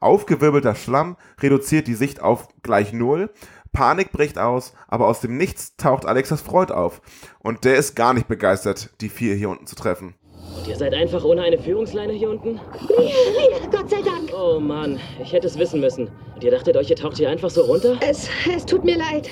[0.00, 3.30] Aufgewirbelter Schlamm reduziert die Sicht auf gleich Null,
[3.72, 7.00] Panik bricht aus, aber aus dem Nichts taucht Alexas Freund auf.
[7.40, 10.14] Und der ist gar nicht begeistert, die vier hier unten zu treffen.
[10.56, 12.60] Und ihr seid einfach ohne eine Führungsleine hier unten?
[12.88, 14.32] Ja, Gott sei Dank.
[14.34, 16.08] Oh Mann, ich hätte es wissen müssen.
[16.34, 17.96] Und ihr dachtet euch, ihr taucht hier einfach so runter?
[18.00, 19.28] Es, es tut mir leid.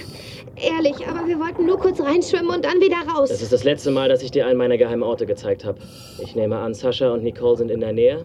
[0.56, 3.30] Ehrlich, aber wir wollten nur kurz reinschwimmen und dann wieder raus.
[3.30, 5.78] Das ist das letzte Mal, dass ich dir einen meiner geheimen Orte gezeigt habe.
[6.22, 8.24] Ich nehme an, Sascha und Nicole sind in der Nähe?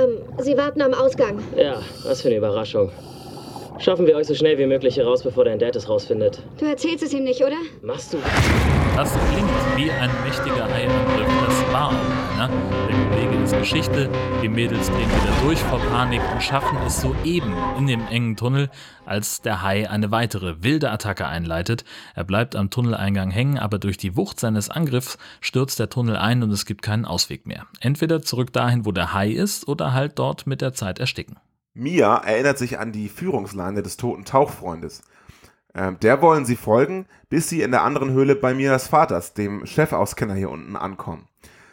[0.00, 1.42] Ähm, sie warten am Ausgang.
[1.56, 2.90] Ja, was für eine Überraschung.
[3.78, 6.40] Schaffen wir euch so schnell wie möglich hier raus, bevor dein Dad es rausfindet.
[6.58, 7.56] Du erzählst es ihm nicht, oder?
[7.82, 8.18] Machst du?
[8.96, 11.28] Das klingt wie ein mächtiger Haiangriff.
[11.46, 11.92] Das war
[12.36, 12.48] einer.
[12.88, 14.10] Der Kollege ist Geschichte.
[14.42, 18.70] Die Mädels drehen wieder durch vor Panik und schaffen es soeben in dem engen Tunnel,
[19.04, 21.84] als der Hai eine weitere wilde Attacke einleitet.
[22.14, 26.42] Er bleibt am Tunneleingang hängen, aber durch die Wucht seines Angriffs stürzt der Tunnel ein
[26.42, 27.66] und es gibt keinen Ausweg mehr.
[27.80, 31.36] Entweder zurück dahin, wo der Hai ist, oder halt dort mit der Zeit ersticken.
[31.74, 35.02] Mia erinnert sich an die Führungsleine des toten Tauchfreundes.
[35.74, 39.66] Ähm, der wollen sie folgen, bis sie in der anderen Höhle bei Mias Vaters, dem
[39.66, 41.28] Chefauskenner hier unten, ankommen.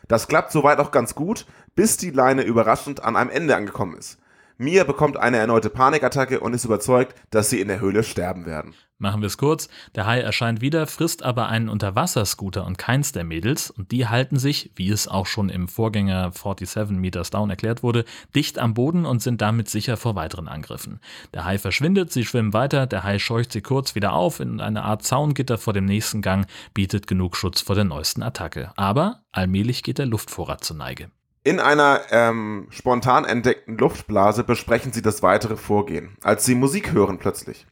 [0.08, 4.20] Das klappt soweit auch ganz gut, bis die Leine überraschend an einem Ende angekommen ist.
[4.64, 8.74] Mia bekommt eine erneute Panikattacke und ist überzeugt, dass sie in der Höhle sterben werden.
[9.04, 9.68] Machen wir es kurz.
[9.96, 13.70] Der Hai erscheint wieder, frisst aber einen Unterwasserscooter und keins der Mädels.
[13.70, 18.06] Und die halten sich, wie es auch schon im Vorgänger 47 Meters Down erklärt wurde,
[18.34, 21.02] dicht am Boden und sind damit sicher vor weiteren Angriffen.
[21.34, 24.84] Der Hai verschwindet, sie schwimmen weiter, der Hai scheucht sie kurz wieder auf in eine
[24.84, 28.72] Art Zaungitter vor dem nächsten Gang, bietet genug Schutz vor der neuesten Attacke.
[28.78, 31.10] Aber allmählich geht der Luftvorrat zur Neige.
[31.46, 37.18] In einer ähm, spontan entdeckten Luftblase besprechen sie das weitere Vorgehen, als sie Musik hören
[37.18, 37.68] plötzlich.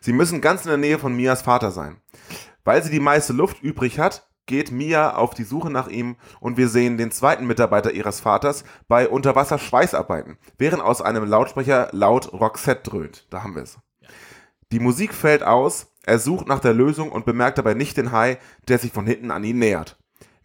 [0.00, 2.00] Sie müssen ganz in der Nähe von Mias Vater sein.
[2.62, 6.56] Weil sie die meiste Luft übrig hat, geht Mia auf die Suche nach ihm und
[6.56, 12.32] wir sehen den zweiten Mitarbeiter ihres Vaters bei Unterwasser Schweißarbeiten, während aus einem Lautsprecher laut
[12.32, 13.26] Roxette dröhnt.
[13.30, 13.78] Da haben wir es.
[14.70, 18.38] Die Musik fällt aus, er sucht nach der Lösung und bemerkt dabei nicht den Hai,
[18.68, 19.97] der sich von hinten an ihn nähert.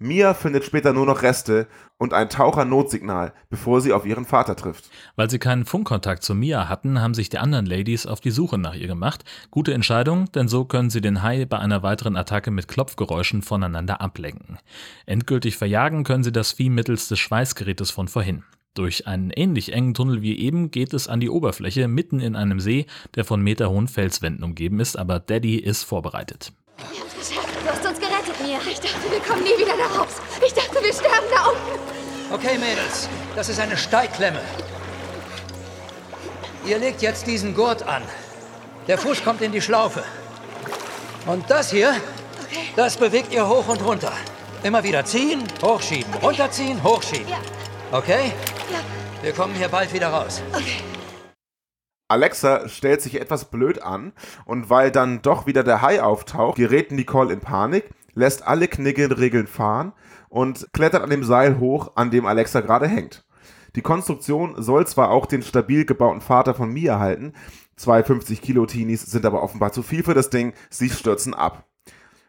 [0.04, 1.66] Mia findet später nur noch Reste
[1.98, 4.90] und ein Taucher-Notsignal, bevor sie auf ihren Vater trifft.
[5.16, 8.58] Weil sie keinen Funkkontakt zu Mia hatten, haben sich die anderen Ladies auf die Suche
[8.58, 9.24] nach ihr gemacht.
[9.50, 14.02] Gute Entscheidung, denn so können sie den Hai bei einer weiteren Attacke mit Klopfgeräuschen voneinander
[14.02, 14.58] ablenken.
[15.06, 18.44] Endgültig verjagen können sie das Vieh mittels des Schweißgerätes von vorhin.
[18.74, 22.60] Durch einen ähnlich engen Tunnel wie eben geht es an die Oberfläche, mitten in einem
[22.60, 26.52] See, der von meterhohen Felswänden umgeben ist, aber Daddy ist vorbereitet.
[26.78, 27.54] Wir haben's geschafft.
[27.64, 28.60] Du hast uns gerettet, Mia.
[28.70, 30.22] Ich dachte, wir kommen nie wieder da raus.
[30.46, 31.80] Ich dachte, wir sterben da unten.
[32.34, 34.42] Okay, Mädels, das ist eine Steigklemme.
[36.66, 38.04] Ihr legt jetzt diesen Gurt an.
[38.88, 40.04] Der Fuß kommt in die Schlaufe.
[41.26, 41.96] Und das hier,
[42.76, 44.12] das bewegt ihr hoch und runter.
[44.64, 47.28] Immer wieder ziehen, hochschieben, runterziehen, hochschieben.
[47.28, 47.38] Ja.
[47.92, 48.32] Okay?
[48.72, 48.80] Ja.
[49.22, 50.42] Wir kommen hier bald wieder raus.
[52.08, 54.14] Alexa stellt sich etwas blöd an
[54.46, 59.48] und weil dann doch wieder der Hai auftaucht, gerät Nicole in Panik, lässt alle Kniggelregeln
[59.48, 59.94] fahren
[60.30, 63.26] und klettert an dem Seil hoch, an dem Alexa gerade hängt.
[63.76, 67.34] Die Konstruktion soll zwar auch den stabil gebauten Vater von Mia halten,
[67.76, 71.68] zwei 50 Kilo Teenies sind aber offenbar zu viel für das Ding, sie stürzen ab.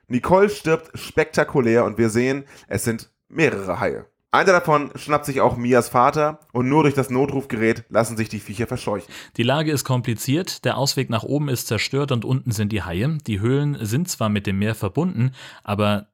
[0.09, 4.07] Nicole stirbt spektakulär und wir sehen, es sind mehrere Haie.
[4.35, 8.40] Einer davon schnappt sich auch Mias Vater und nur durch das Notrufgerät lassen sich die
[8.40, 9.07] Viecher verscheuchen.
[9.37, 13.16] Die Lage ist kompliziert, der Ausweg nach oben ist zerstört und unten sind die Haie.
[13.29, 15.31] Die Höhlen sind zwar mit dem Meer verbunden,
[15.62, 16.09] aber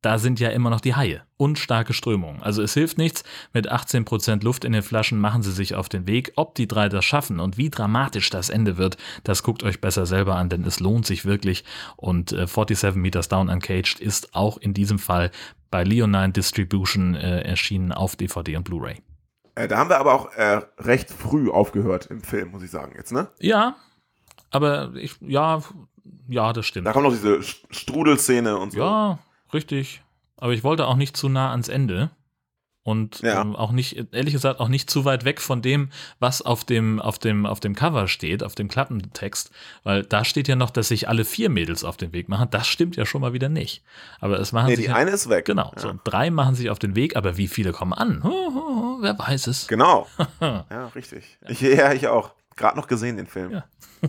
[0.00, 2.42] da sind ja immer noch die Haie und starke Strömungen.
[2.42, 6.06] Also es hilft nichts, mit 18% Luft in den Flaschen machen sie sich auf den
[6.06, 6.32] Weg.
[6.36, 10.06] Ob die drei das schaffen und wie dramatisch das Ende wird, das guckt euch besser
[10.06, 11.64] selber an, denn es lohnt sich wirklich.
[11.96, 15.30] Und äh, 47 Meters Down Uncaged ist auch in diesem Fall
[15.72, 19.02] bei Leonine Distribution äh, erschienen auf DVD und Blu-ray.
[19.56, 22.92] Äh, da haben wir aber auch äh, recht früh aufgehört im Film, muss ich sagen
[22.96, 23.26] jetzt, ne?
[23.40, 23.74] Ja,
[24.50, 25.60] aber ich, ja,
[26.28, 26.86] ja, das stimmt.
[26.86, 28.78] Da kommt noch diese St- Strudelszene und so.
[28.78, 29.18] Ja,
[29.52, 30.02] richtig.
[30.36, 32.10] Aber ich wollte auch nicht zu nah ans Ende.
[32.84, 33.40] Und Ja.
[33.40, 37.00] ähm, auch nicht, ehrlich gesagt, auch nicht zu weit weg von dem, was auf dem,
[37.00, 39.52] auf dem, auf dem Cover steht, auf dem Klappentext.
[39.84, 42.48] Weil da steht ja noch, dass sich alle vier Mädels auf den Weg machen.
[42.50, 43.84] Das stimmt ja schon mal wieder nicht.
[44.18, 45.44] Aber es machen Nee, sich die ja, eine ist weg.
[45.44, 45.80] Genau, Ja.
[45.80, 48.24] so drei machen sich auf den Weg, aber wie viele kommen an?
[48.24, 49.68] Ho, ho, wer weiß es.
[49.68, 50.08] Genau.
[50.40, 51.38] ja, richtig.
[51.48, 52.32] Ich, ja, ich auch.
[52.56, 53.62] Gerade noch gesehen, den Film.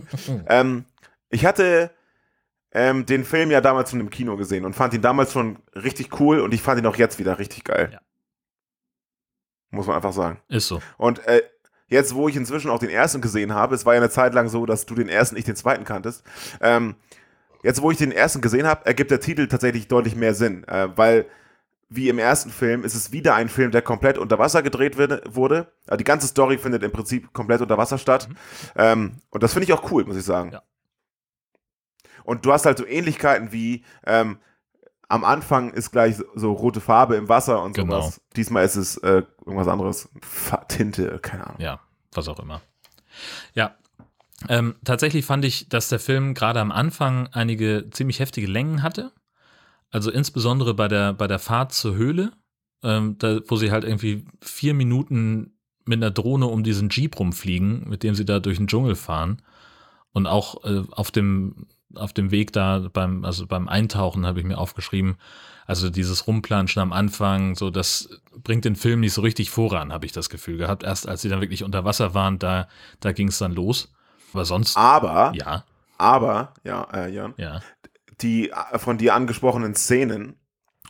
[0.48, 0.84] Ähm,
[1.30, 1.92] ich hatte
[2.72, 6.18] ähm, den Film ja damals schon im Kino gesehen und fand ihn damals schon richtig
[6.18, 7.90] cool und ich fand ihn auch jetzt wieder richtig geil.
[7.92, 8.00] Ja.
[9.74, 10.38] Muss man einfach sagen.
[10.48, 10.80] Ist so.
[10.96, 11.42] Und äh,
[11.88, 14.48] jetzt, wo ich inzwischen auch den ersten gesehen habe, es war ja eine Zeit lang
[14.48, 16.24] so, dass du den ersten, ich den zweiten kanntest,
[16.60, 16.96] ähm,
[17.62, 20.88] jetzt, wo ich den ersten gesehen habe, ergibt der Titel tatsächlich deutlich mehr Sinn, äh,
[20.96, 21.26] weil
[21.88, 25.72] wie im ersten Film ist es wieder ein Film, der komplett unter Wasser gedreht wurde.
[25.86, 28.28] Also die ganze Story findet im Prinzip komplett unter Wasser statt.
[28.74, 30.52] Ähm, und das finde ich auch cool, muss ich sagen.
[30.52, 30.62] Ja.
[32.24, 34.38] Und du hast halt so Ähnlichkeiten wie, ähm,
[35.08, 38.00] am Anfang ist gleich so, rote Farbe im Wasser und Genau.
[38.00, 38.20] sowas.
[38.36, 40.08] Diesmal ist es äh, irgendwas anderes.
[40.68, 41.60] Tinte, keine Ahnung.
[41.60, 41.80] Ja,
[42.12, 42.60] was auch immer.
[43.54, 43.76] Ja.
[44.48, 49.12] Ähm, tatsächlich fand ich, dass der Film gerade am Anfang einige ziemlich heftige Längen hatte.
[49.90, 52.32] Also insbesondere bei der, bei der Fahrt zur Höhle,
[52.82, 57.88] ähm, da, wo sie halt irgendwie vier Minuten mit einer Drohne um diesen Jeep rumfliegen,
[57.88, 59.40] mit dem sie da durch den Dschungel fahren.
[60.12, 64.46] Und auch äh, auf dem, auf dem Weg da beim, also beim Eintauchen habe ich
[64.46, 65.16] mir aufgeschrieben,
[65.66, 70.06] also dieses Rumplanschen am Anfang, so das bringt den Film nicht so richtig voran, habe
[70.06, 70.82] ich das Gefühl gehabt.
[70.82, 72.68] Erst als sie dann wirklich unter Wasser waren, da,
[73.00, 73.92] da ging es dann los.
[74.32, 75.64] Aber sonst, Aber, ja,
[75.96, 77.60] aber, ja, äh, Jan, ja,
[78.20, 80.36] die äh, von dir angesprochenen Szenen,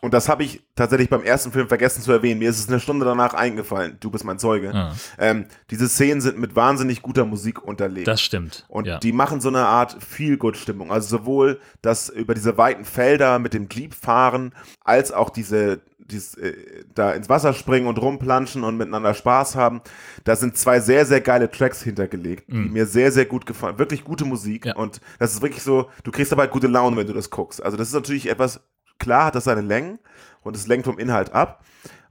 [0.05, 2.79] und das habe ich tatsächlich beim ersten Film vergessen zu erwähnen, mir ist es eine
[2.79, 4.71] Stunde danach eingefallen, du bist mein Zeuge.
[4.75, 4.95] Ah.
[5.17, 8.07] Ähm, diese Szenen sind mit wahnsinnig guter Musik unterlegt.
[8.07, 8.67] das stimmt.
[8.69, 8.99] Und ja.
[8.99, 10.93] die machen so eine Art Feel-Good-Stimmung.
[10.93, 16.35] Also sowohl das über diese weiten Felder mit dem Jeep fahren, als auch diese, dies,
[16.35, 16.55] äh,
[16.95, 19.81] da ins Wasser springen und rumplanschen und miteinander Spaß haben.
[20.25, 23.79] Da sind zwei sehr, sehr geile Tracks hintergelegt, die mir sehr, sehr gut gefallen.
[23.79, 24.67] Wirklich gute Musik.
[24.67, 24.69] Mhm.
[24.69, 24.77] Ja.
[24.77, 27.63] Und das ist wirklich so, du kriegst dabei gute Laune, wenn du das guckst.
[27.63, 28.61] Also das ist natürlich etwas,
[29.05, 29.99] klar hat das seine Längen
[30.43, 31.65] und es lenkt vom Inhalt ab.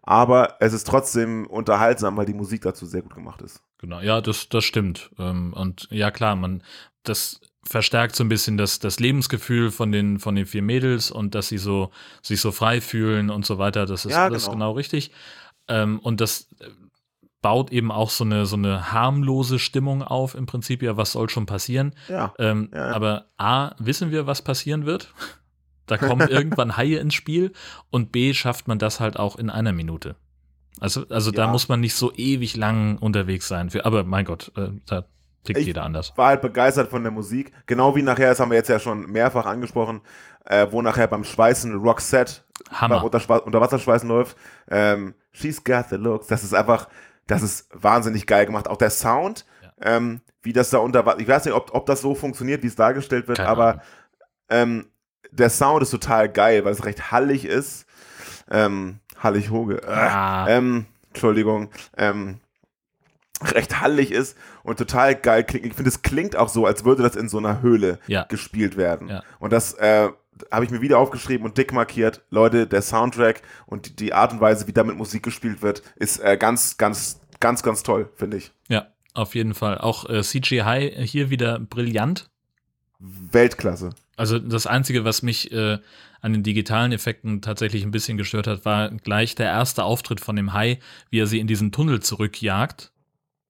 [0.06, 3.62] Aber es ist trotzdem unterhaltsam, weil die Musik dazu sehr gut gemacht ist.
[3.80, 5.10] Genau, ja, das, das stimmt.
[5.18, 6.62] Ähm, Und ja, klar, man,
[7.04, 11.34] das verstärkt so ein bisschen das, das Lebensgefühl von den, von den vier Mädels und
[11.36, 13.86] dass sie so, sich so frei fühlen und so weiter.
[13.86, 14.54] Das ist Ja, alles genau.
[14.54, 15.12] genau richtig.
[15.70, 16.68] Ähm, Und das äh,
[17.42, 21.30] baut eben auch so eine, so eine harmlose Stimmung auf, im Prinzip, ja, was soll
[21.30, 21.96] schon passieren.
[22.10, 22.34] Ja.
[22.40, 22.94] Ähm, Ja, ja.
[22.94, 25.14] Aber A, wissen wir, was passieren wird?
[25.86, 27.52] Da kommen irgendwann Haie ins Spiel
[27.90, 30.16] und B, schafft man das halt auch in einer Minute.
[30.80, 31.48] Also, also da Ja.
[31.52, 33.70] muss man nicht so ewig lang unterwegs sein.
[33.70, 35.06] Für, aber mein Gott, äh, da
[35.44, 36.14] tickt Ich- jeder anders.
[36.16, 37.52] war halt begeistert von der Musik.
[37.68, 40.02] Genau wie nachher, das haben wir jetzt ja schon mehrfach angesprochen,
[40.46, 42.42] äh, wo nachher beim Schweißen Roxette
[42.72, 43.02] Hammer.
[43.02, 44.36] beim Unterschwa- Unterwasserschweißen läuft.
[44.70, 46.28] Ähm, She's got the looks.
[46.28, 46.88] Das ist einfach,
[47.28, 48.68] das ist wahnsinnig geil gemacht.
[48.68, 49.46] Auch der Sound,
[49.82, 52.76] ähm, wie das da unter Ich weiß nicht, ob, ob das so funktioniert, wie es
[52.76, 53.82] dargestellt wird, Keine aber
[54.50, 54.88] ähm,
[55.38, 57.86] der Sound ist total geil, weil es recht hallig ist.
[58.52, 59.82] Ähm, hallig Hoge.
[59.84, 60.48] Äh, Ah.
[60.50, 61.70] ähm, Entschuldigung.
[61.98, 62.40] Ähm,
[63.44, 65.66] recht hallig ist und total geil klingt.
[65.66, 68.24] Ich finde, es klingt auch so, als würde das in so einer Höhle Ja.
[68.24, 69.10] gespielt werden.
[69.10, 69.24] Ja.
[69.40, 70.10] Und das äh,
[70.52, 72.22] habe ich mir wieder aufgeschrieben und dick markiert.
[72.30, 76.20] Leute, der Soundtrack und die, die Art und Weise, wie damit Musik gespielt wird, ist
[76.20, 78.52] äh, ganz, ganz, ganz, ganz toll, finde ich.
[78.70, 79.78] Ja, auf jeden Fall.
[79.78, 82.30] Auch äh, CGI hier wieder brillant.
[83.04, 83.90] Weltklasse.
[84.16, 85.80] Also das Einzige, was mich äh,
[86.22, 90.36] an den digitalen Effekten tatsächlich ein bisschen gestört hat, war gleich der erste Auftritt von
[90.36, 92.92] dem Hai, wie er sie in diesen Tunnel zurückjagt,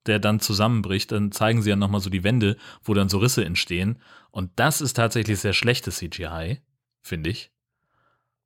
[0.07, 1.11] der dann zusammenbricht.
[1.11, 3.99] Dann zeigen sie ja nochmal so die Wände, wo dann so Risse entstehen.
[4.31, 6.61] Und das ist tatsächlich sehr schlechtes CGI,
[7.01, 7.51] finde ich.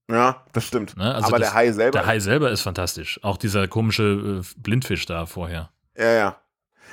[0.09, 0.97] Ja, das stimmt.
[0.97, 1.13] Ne?
[1.15, 1.99] Also Aber das- der Hai selber.
[1.99, 3.19] Der Hai selber ist fantastisch.
[3.23, 5.69] Auch dieser komische äh, Blindfisch da vorher.
[5.97, 6.41] Ja, ja.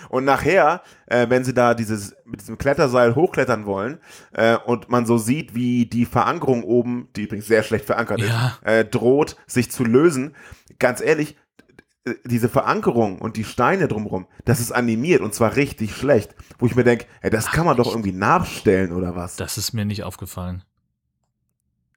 [0.09, 3.99] Und nachher, äh, wenn sie da dieses, mit diesem Kletterseil hochklettern wollen
[4.33, 8.59] äh, und man so sieht, wie die Verankerung oben, die übrigens sehr schlecht verankert Ja.
[8.63, 10.35] ist, äh, droht, sich zu lösen,
[10.79, 11.37] ganz ehrlich,
[12.05, 16.35] äh, diese Verankerung und die Steine drumherum, das ist animiert und zwar richtig schlecht.
[16.59, 19.37] Wo ich mir denke, ey, das kann man doch irgendwie nachstellen oder was?
[19.37, 20.65] Das ist mir nicht aufgefallen.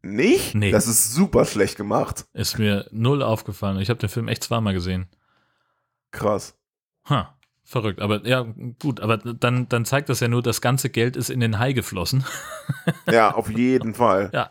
[0.03, 0.55] Nicht?
[0.55, 0.71] Nee.
[0.71, 2.25] Das ist super schlecht gemacht.
[2.33, 3.79] Ist mir null aufgefallen.
[3.79, 5.07] Ich habe den Film echt zweimal gesehen.
[6.11, 6.55] Krass.
[7.09, 7.35] Ha,
[7.67, 8.01] verrückt.
[8.01, 8.45] Aber ja,
[8.79, 11.73] gut, aber dann, dann zeigt das ja nur, das ganze Geld ist in den Hai
[11.73, 12.23] geflossen.
[13.11, 14.29] Ja, auf jeden Fall.
[14.33, 14.49] Ja.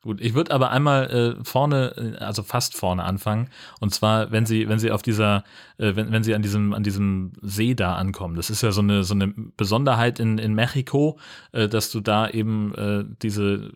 [0.00, 3.48] Gut, ich würde aber einmal äh, vorne, äh, also fast vorne anfangen.
[3.80, 5.44] Und zwar, wenn sie, wenn sie auf dieser,
[5.78, 8.36] äh, wenn, wenn sie an diesem, an diesem See da ankommen.
[8.36, 11.18] Das ist ja so eine, so eine Besonderheit in, in Mexiko,
[11.52, 13.72] äh, dass du da eben äh, diese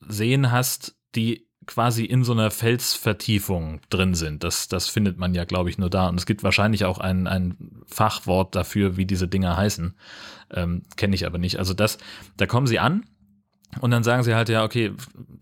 [0.00, 4.42] Seen hast, die quasi in so einer Felsvertiefung drin sind.
[4.42, 6.08] Das, das findet man ja, glaube ich, nur da.
[6.08, 9.94] Und es gibt wahrscheinlich auch ein, ein Fachwort dafür, wie diese Dinger heißen.
[10.52, 11.58] Ähm, Kenne ich aber nicht.
[11.58, 11.98] Also das,
[12.38, 13.04] da kommen sie an
[13.80, 14.92] und dann sagen sie halt, ja, okay,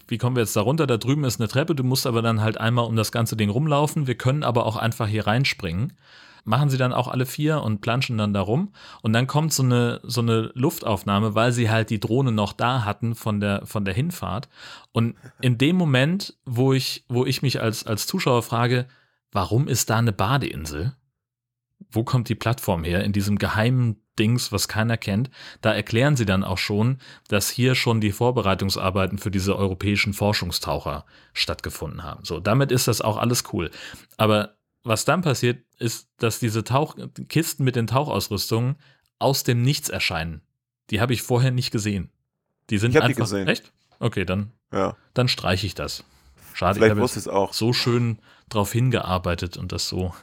[0.08, 0.86] wie kommen wir jetzt da runter?
[0.86, 3.48] Da drüben ist eine Treppe, du musst aber dann halt einmal um das ganze Ding
[3.48, 4.08] rumlaufen.
[4.08, 5.92] Wir können aber auch einfach hier reinspringen.
[6.48, 8.72] Machen sie dann auch alle vier und planschen dann da rum.
[9.02, 12.84] Und dann kommt so eine, so eine Luftaufnahme, weil sie halt die Drohne noch da
[12.84, 14.48] hatten von der, von der Hinfahrt.
[14.92, 18.86] Und in dem Moment, wo ich, wo ich mich als, als Zuschauer frage,
[19.32, 20.94] warum ist da eine Badeinsel?
[21.90, 23.02] Wo kommt die Plattform her?
[23.02, 25.30] In diesem geheimen Dings, was keiner kennt.
[25.60, 31.04] Da erklären sie dann auch schon, dass hier schon die Vorbereitungsarbeiten für diese europäischen Forschungstaucher
[31.32, 32.24] stattgefunden haben.
[32.24, 33.70] So, damit ist das auch alles cool.
[34.16, 34.55] Aber
[34.86, 36.96] was dann passiert, ist, dass diese Tauch
[37.28, 38.76] Kisten mit den Tauchausrüstungen
[39.18, 40.42] aus dem Nichts erscheinen.
[40.90, 42.10] Die habe ich vorher nicht gesehen.
[42.70, 43.48] Die sind Ich hab die einfach gesehen.
[43.48, 43.72] echt.
[43.98, 44.96] Okay, dann, Ja.
[45.14, 46.04] dann streiche ich das.
[46.54, 47.52] Schade, Vielleicht ich wusste es auch.
[47.52, 48.18] so schön
[48.48, 50.14] drauf hingearbeitet und das so.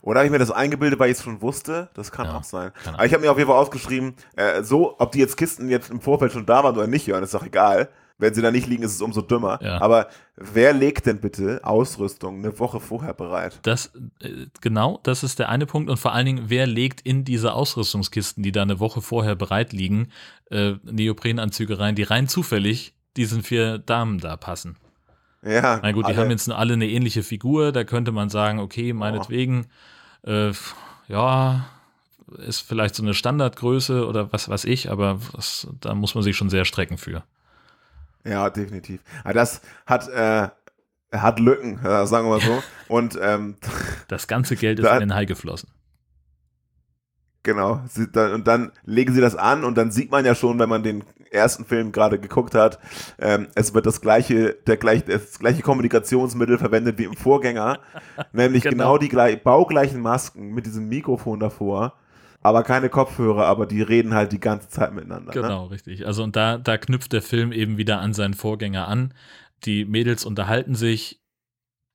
[0.00, 1.90] Oder habe ich mir das eingebildet, weil ich es schon wusste?
[1.94, 2.72] Das kann Ja, auch sein.
[2.82, 5.68] kann Aber ich habe mir auf jeden Fall aufgeschrieben, äh, so, ob die jetzt Kisten
[5.68, 7.90] jetzt im Vorfeld schon da waren oder nicht, Jörn, ist doch egal.
[8.18, 9.58] Wenn sie da nicht liegen, ist es umso dümmer.
[9.62, 9.80] Ja.
[9.82, 13.58] Aber wer legt denn bitte Ausrüstung eine Woche vorher bereit?
[13.62, 15.90] Das, äh, genau, das ist der eine Punkt.
[15.90, 19.72] Und vor allen Dingen, wer legt in diese Ausrüstungskisten, die da eine Woche vorher bereit
[19.74, 20.08] liegen,
[20.50, 24.76] äh, Neoprenanzüge rein, die rein zufällig diesen vier Damen da passen?
[25.42, 28.58] Ja, Na gut, die alle- haben jetzt alle eine ähnliche Figur, da könnte man sagen,
[28.60, 29.66] okay, meinetwegen,
[30.22, 30.52] äh,
[31.08, 31.66] ja,
[32.38, 36.34] ist vielleicht so eine Standardgröße oder was weiß ich, aber das, da muss man sich
[36.36, 37.22] schon sehr strecken für.
[38.28, 39.00] Ja, definitiv.
[39.24, 40.48] Aber das hat, äh,
[41.12, 42.62] hat Lücken, äh, sagen wir mal so.
[42.88, 43.56] Und ähm,
[44.08, 45.68] Das ganze Geld ist Da- in den Hai geflossen.
[47.42, 50.58] genau, sie, dann, und dann legen sie das an und dann sieht man ja schon,
[50.58, 52.78] wenn man den ersten Film gerade geguckt hat,
[53.18, 57.78] ähm, es wird das gleiche, der gleich, das gleiche Kommunikationsmittel verwendet wie im Vorgänger,
[58.32, 58.72] nämlich Genau.
[58.74, 61.94] genau, die gleich, baugleichen Masken mit diesem Mikrofon davor,
[62.46, 65.34] aber keine Kopfhörer, aber die reden halt die ganze Zeit miteinander.
[65.34, 65.40] Ne?
[65.40, 66.06] Genau, richtig.
[66.06, 69.12] Also und da, da knüpft der Film eben wieder an seinen Vorgänger an.
[69.64, 71.20] Die Mädels unterhalten sich,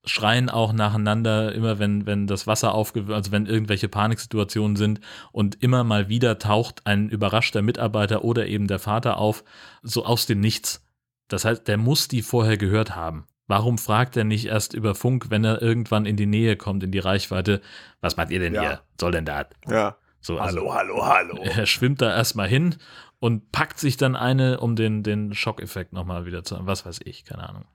[0.03, 4.99] schreien auch nacheinander, immer wenn, wenn das Wasser aufgewühlt, also wenn irgendwelche Paniksituationen sind
[5.31, 9.45] und immer mal wieder taucht ein überraschter Mitarbeiter oder eben der Vater auf,
[9.83, 10.85] so aus dem Nichts.
[11.29, 13.25] Das heißt, der muss die vorher gehört haben.
[13.47, 16.91] Warum fragt er nicht erst über Funk, wenn er irgendwann in die Nähe kommt, in
[16.91, 17.61] die Reichweite,
[18.01, 18.61] was macht ihr denn Ja.
[18.61, 18.81] hier?
[18.99, 19.45] Soll denn da?
[19.69, 19.95] Ja.
[20.21, 21.43] So, also, Hallo, hallo, hallo.
[21.43, 22.75] er schwimmt da erstmal hin
[23.19, 27.25] und packt sich dann eine, um den, den Schockeffekt nochmal wieder zu, was weiß ich,
[27.25, 27.65] keine Ahnung.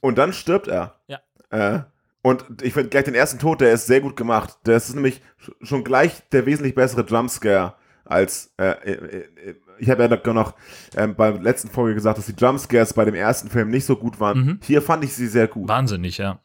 [0.00, 1.00] Und dann stirbt er.
[1.08, 1.18] Ja.
[1.50, 1.82] Äh,
[2.22, 4.58] und ich finde gleich den ersten Tod, der ist sehr gut gemacht.
[4.64, 9.88] Das ist nämlich sch- schon gleich der wesentlich bessere Jumpscare als, äh, äh, äh, ich
[9.90, 10.54] habe ja noch-
[10.96, 14.20] ähm, beim letzten Folge gesagt, dass die Jumpscares bei dem ersten Film nicht so gut
[14.20, 14.38] waren.
[14.38, 14.60] Mhm.
[14.62, 15.68] Hier fand ich sie sehr gut.
[15.68, 16.40] Wahnsinnig, ja.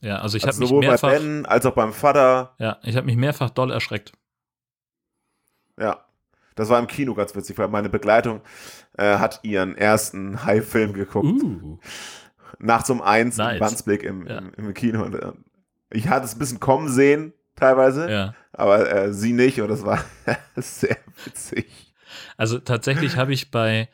[0.00, 2.54] Ja, also ich habe also mich sowohl bei mehrfach, Ben als auch beim Vater.
[2.58, 4.12] ja, ich habe mich mehrfach doll erschreckt.
[5.78, 6.04] Ja.
[6.54, 8.40] Das war im Kino ganz witzig, weil meine Begleitung
[8.96, 11.26] äh, hat ihren ersten High-Film geguckt.
[11.42, 11.78] Uh,
[12.58, 13.54] Nachts um eins Nice.
[13.54, 14.38] im Wandsbek im, Ja.
[14.56, 15.04] im, Kino.
[15.04, 15.32] Und, äh,
[15.90, 18.10] ich hatte es ein bisschen kommen sehen, teilweise.
[18.10, 18.34] ja.
[18.52, 20.04] aber äh, sie nicht und das war
[20.56, 21.94] sehr witzig.
[22.36, 23.88] Also tatsächlich habe ich bei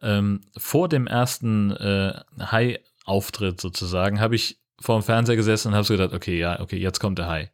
[0.00, 5.84] ähm, vor dem ersten äh, Hai-Auftritt sozusagen, habe ich vor dem Fernseher gesessen und habe
[5.84, 7.50] so gedacht, okay, ja, okay, jetzt kommt der Hai.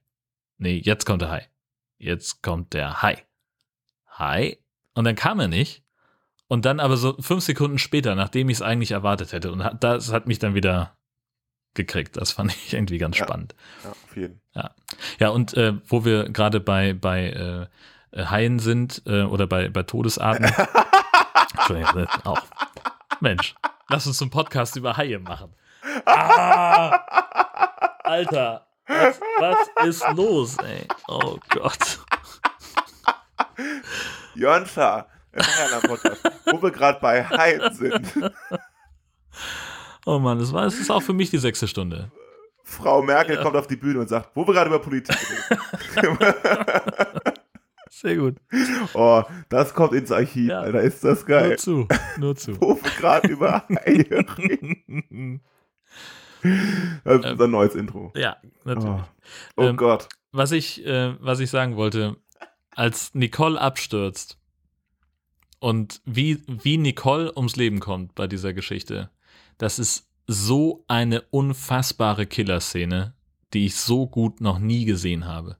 [0.58, 1.48] Nee, jetzt kommt der Hai.
[1.98, 3.24] Jetzt kommt der Hai.
[4.18, 4.58] Hai.
[4.94, 5.82] Und dann kam er nicht.
[6.48, 9.52] Und dann aber so fünf Sekunden später, nachdem ich es eigentlich erwartet hätte.
[9.52, 10.96] Und das hat mich dann wieder
[11.74, 12.16] gekriegt.
[12.18, 13.24] Das fand ich irgendwie ganz Ja.
[13.24, 13.54] spannend.
[13.84, 14.40] Ja, auf jeden.
[15.18, 17.68] Ja, und äh, wo wir gerade bei, bei
[18.12, 20.44] äh, Haien sind äh, oder bei, bei Todesarten.
[21.54, 22.42] Entschuldigung, auch.
[23.20, 23.54] Mensch,
[23.88, 25.54] lass uns einen Podcast über Haie machen.
[26.06, 26.90] Ah,
[28.04, 30.86] Alter, was, was ist los, ey?
[31.08, 31.98] Oh Gott.
[34.34, 35.42] Jörn Schaar, im
[36.52, 38.12] wo wir gerade bei Haien sind.
[40.04, 42.10] Oh Mann, das war, es ist auch für mich die sechste Stunde.
[42.64, 45.16] Frau Merkel kommt auf die Bühne und sagt, wo wir gerade über Politik
[45.96, 46.18] reden.
[47.90, 48.36] Sehr gut.
[48.94, 50.60] oh, das kommt ins Archiv, Ja.
[50.60, 51.56] Alter, ist das Nur geil.
[51.58, 51.86] zu,
[52.18, 52.58] nur zu.
[52.60, 54.06] Wo wir gerade über Haie
[54.38, 55.40] reden.
[57.04, 58.12] Das ist unser neues Intro.
[58.16, 59.02] ja, natürlich.
[59.56, 60.08] Oh, oh Ähm, Gott.
[60.32, 62.16] was ich, äh, was ich sagen wollte,
[62.74, 64.38] als Nicole abstürzt
[65.58, 69.10] und wie, wie Nicole ums Leben kommt bei dieser Geschichte,
[69.58, 73.14] das ist so eine unfassbare Killerszene,
[73.52, 75.56] die ich so gut noch nie gesehen habe.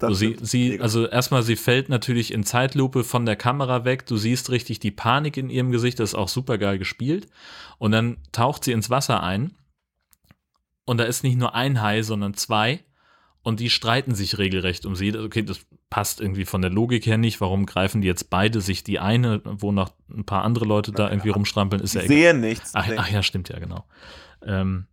[0.00, 4.04] So, sie, sie, also erstmal, sie fällt natürlich in Zeitlupe von der Kamera weg.
[4.04, 7.28] Du siehst richtig die Panik in ihrem Gesicht, das ist auch super geil gespielt.
[7.78, 9.54] Und dann taucht sie ins Wasser ein.
[10.84, 12.84] Und da ist nicht nur ein Hai, sondern zwei.
[13.42, 15.16] Und die streiten sich regelrecht um sie.
[15.16, 17.40] Okay, das passt irgendwie von der Logik her nicht.
[17.40, 21.10] Warum greifen die jetzt beide sich die eine, wo noch ein paar andere Leute da
[21.10, 21.82] irgendwie rumstrampeln?
[21.82, 22.16] Ist ja egal.
[22.16, 22.70] sehen nichts.
[22.74, 23.84] Ach, ach ja, stimmt ja, genau.
[24.44, 24.86] Ähm,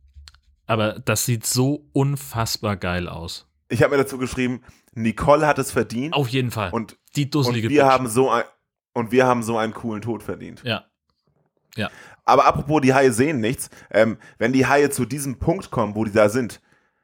[0.66, 3.48] aber das sieht so unfassbar geil aus.
[3.70, 4.62] Ich habe mir dazu geschrieben,
[4.94, 6.72] Nicole hat es verdient Auf jeden Fall.
[6.72, 7.92] und, die und dusselige wir Bitch.
[7.92, 8.44] haben so ein,
[8.94, 10.64] und wir haben so einen coolen Tod verdient.
[10.64, 10.86] Ja.
[12.26, 13.70] Aber apropos, die Haie sehen nichts.
[13.90, 16.62] Ähm, wenn die Haie zu diesem Punkt kommen, wo die da sind,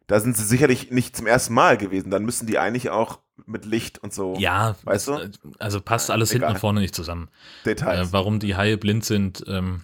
[0.08, 2.12] da sind sie sicherlich nicht zum ersten Mal gewesen.
[2.12, 5.30] Dann müssen die eigentlich auch mit Licht und so Ja, Weißt das, äh,
[5.60, 6.42] also passt alles Egal.
[6.48, 7.30] hinten und vorne nicht zusammen.
[7.64, 8.14] Äh, Details.
[8.14, 9.84] warum die Haie blind sind, ähm,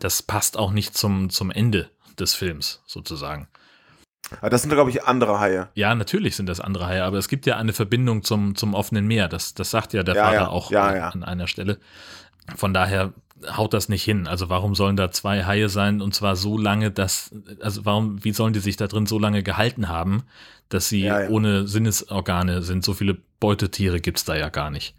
[0.00, 3.48] das passt auch nicht zum, zum Ende des Films sozusagen.
[4.40, 5.68] Aber das sind, glaube ich, andere Haie.
[5.74, 9.06] Ja, natürlich sind das andere Haie, aber es gibt ja eine Verbindung zum, zum offenen
[9.06, 9.28] Meer.
[9.28, 10.48] Das, das sagt ja der Ja, Vater ja.
[10.48, 11.08] auch Ja, äh, ja.
[11.08, 11.78] an einer Stelle.
[12.56, 13.12] Von daher
[13.56, 14.26] haut das nicht hin.
[14.26, 17.30] Also warum sollen da zwei Haie sein und zwar so lange, dass,
[17.60, 20.24] also warum, wie sollen die sich da drin so lange gehalten haben,
[20.68, 21.28] dass sie Ja, ja.
[21.28, 22.84] ohne Sinnesorgane sind?
[22.84, 24.94] So viele Beutetiere gibt's da ja gar nicht.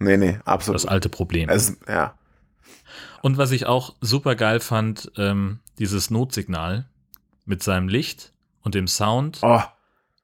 [0.00, 0.74] Nee, nee, absolut.
[0.76, 1.48] Das alte Problem.
[1.48, 2.14] es, ja.
[3.22, 6.86] Und was ich auch super geil fand, ähm, dieses Notsignal
[7.44, 9.60] mit seinem Licht und dem Sound Oh,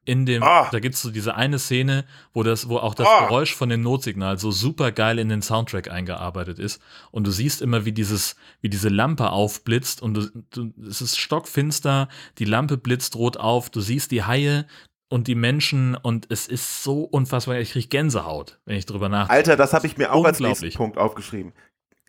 [0.07, 0.69] in dem, Ah.
[0.73, 3.25] da gibt's so diese eine Szene, wo das, wo auch das Ah.
[3.27, 6.81] Geräusch von dem Notsignal so super geil in den Soundtrack eingearbeitet ist.
[7.11, 11.19] Und du siehst immer, wie dieses, wie diese Lampe aufblitzt und du, du, es ist
[11.19, 14.67] stockfinster, die Lampe blitzt rot auf, du siehst die Haie
[15.09, 19.33] und die Menschen und es ist so unfassbar, ich krieg Gänsehaut, wenn ich drüber nachdenke.
[19.37, 21.53] Alter, das habe ich mir auch als nächsten Punkt aufgeschrieben.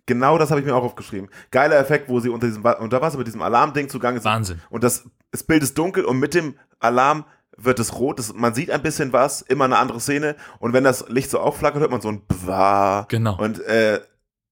[0.07, 1.29] Genau das habe ich mir auch aufgeschrieben.
[1.51, 4.25] Geiler Effekt, wo sie unter diesem unter Wasser mit diesem Alarmding zugange sind.
[4.31, 4.61] Wahnsinn.
[4.69, 7.25] Und das, das Bild ist dunkel und mit dem Alarm
[7.57, 8.19] wird es rot.
[8.19, 10.35] Das, man sieht ein bisschen was, immer eine andere Szene.
[10.59, 13.05] Und wenn das Licht so aufflackert, hört man so ein Bwa.
[13.09, 13.37] Genau.
[13.37, 13.99] Und äh,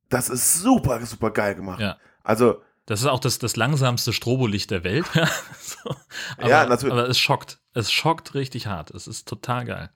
[0.10, 1.80] das ist super, super geil gemacht.
[1.80, 1.98] Ja.
[2.24, 5.06] Also, Das ist auch das, das langsamste Strobolicht der Welt.
[5.60, 5.96] so.
[6.38, 6.94] aber, Ja, natürlich.
[6.94, 7.60] aber es schockt.
[7.74, 8.92] Es schockt richtig hart.
[8.92, 9.90] Es ist total geil.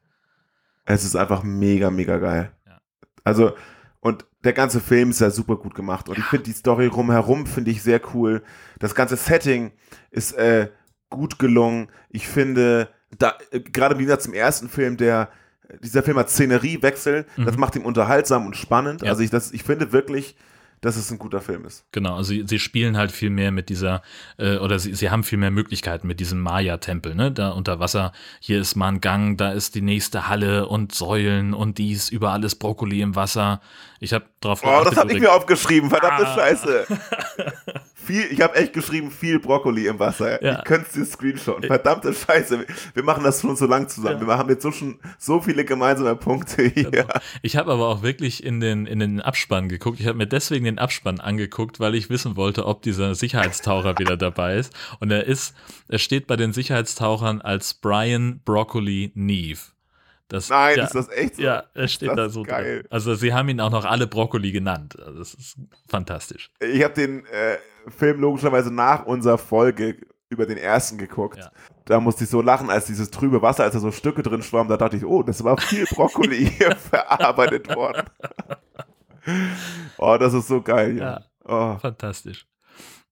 [0.86, 2.52] es ist einfach mega, mega geil.
[2.68, 2.80] Ja.
[3.24, 3.54] Also,
[4.02, 6.08] und der ganze Film ist ja super gut gemacht.
[6.10, 8.44] Und ich finde die Story rumherum, finde ich sehr cool.
[8.80, 9.72] Das ganze Setting
[10.12, 10.70] ist äh,
[11.10, 11.90] gut gelungen.
[12.10, 12.88] Ich finde,
[13.18, 15.30] da, äh, gerade im Gegensatz zum ersten Film, der,
[15.84, 19.02] dieser Film hat Szeneriewechsel, das macht ihn unterhaltsam und spannend.
[19.02, 19.06] Mhm.
[19.06, 19.12] Ja.
[19.12, 20.36] Also ich, das, ich finde wirklich,
[20.82, 21.84] dass es ein guter Film ist.
[21.92, 24.02] Genau, also sie, sie spielen halt viel mehr mit dieser,
[24.38, 27.32] äh, oder sie, sie haben viel mehr Möglichkeiten mit diesem Maya-Tempel, ne?
[27.34, 31.54] Da unter Wasser, hier ist mal ein Gang, da ist die nächste Halle und Säulen
[31.54, 33.60] und dies, überall ist Brokkoli im Wasser.
[34.00, 36.36] Ich habe drauf Oh, das habe ich mir aufgeschrieben, verdammte Ah.
[36.36, 36.86] Scheiße.
[38.04, 40.44] viel, ich habe echt geschrieben, viel Brokkoli im Wasser.
[40.44, 40.60] Ja.
[40.60, 41.66] Ich könnte es dir screenshotten.
[41.66, 42.66] Verdammte Scheiße.
[42.94, 44.22] Wir machen das schon so lang zusammen.
[44.22, 44.28] Ja.
[44.28, 47.08] Wir haben jetzt so schon so viele gemeinsame Punkte hier.
[47.42, 50.00] Ich habe aber auch wirklich in den, in den Abspann geguckt.
[50.00, 54.18] Ich habe mir deswegen den Abspann angeguckt, weil ich wissen wollte, ob dieser Sicherheitstaucher wieder
[54.18, 54.74] dabei ist.
[55.00, 55.56] Und er ist,
[55.88, 59.60] er steht bei den Sicherheitstauchern als Brian Broccoli Neve.
[60.30, 61.42] Das, Nein, ja, ist das echt so?
[61.42, 62.82] Ja, er steht Das da so geil.
[62.84, 62.92] drin.
[62.92, 64.96] Also sie haben ihn auch noch alle Brokkoli genannt.
[65.00, 65.58] Also das ist
[65.88, 66.52] fantastisch.
[66.60, 67.58] Ich habe den äh,
[67.90, 69.98] Film logischerweise nach unserer Folge
[70.30, 71.40] über den ersten geguckt.
[71.40, 71.52] Ja.
[71.86, 74.70] Da musste ich so lachen, als dieses trübe Wasser, als da so Stücke drin schwammen,
[74.70, 78.06] da dachte ich, oh, das war viel Brokkoli hier verarbeitet worden.
[79.98, 80.98] oh, das ist so geil.
[80.98, 81.04] Ja.
[81.14, 81.26] Ja.
[81.46, 81.78] Oh.
[81.80, 82.46] Fantastisch.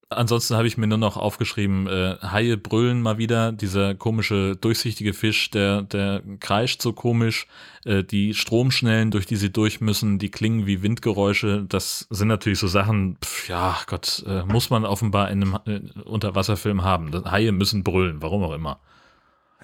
[0.10, 5.14] Ansonsten habe ich mir nur noch aufgeschrieben, äh, Haie brüllen mal wieder, dieser komische durchsichtige
[5.14, 7.46] Fisch, der, der kreischt so komisch,
[7.84, 12.60] äh, die Stromschnellen, durch die sie durch müssen, die klingen wie Windgeräusche, das sind natürlich
[12.60, 17.12] so Sachen, pf, ja Gott, äh, muss man offenbar in einem äh, Unterwasserfilm haben.
[17.30, 18.80] Haie müssen brüllen, warum auch immer.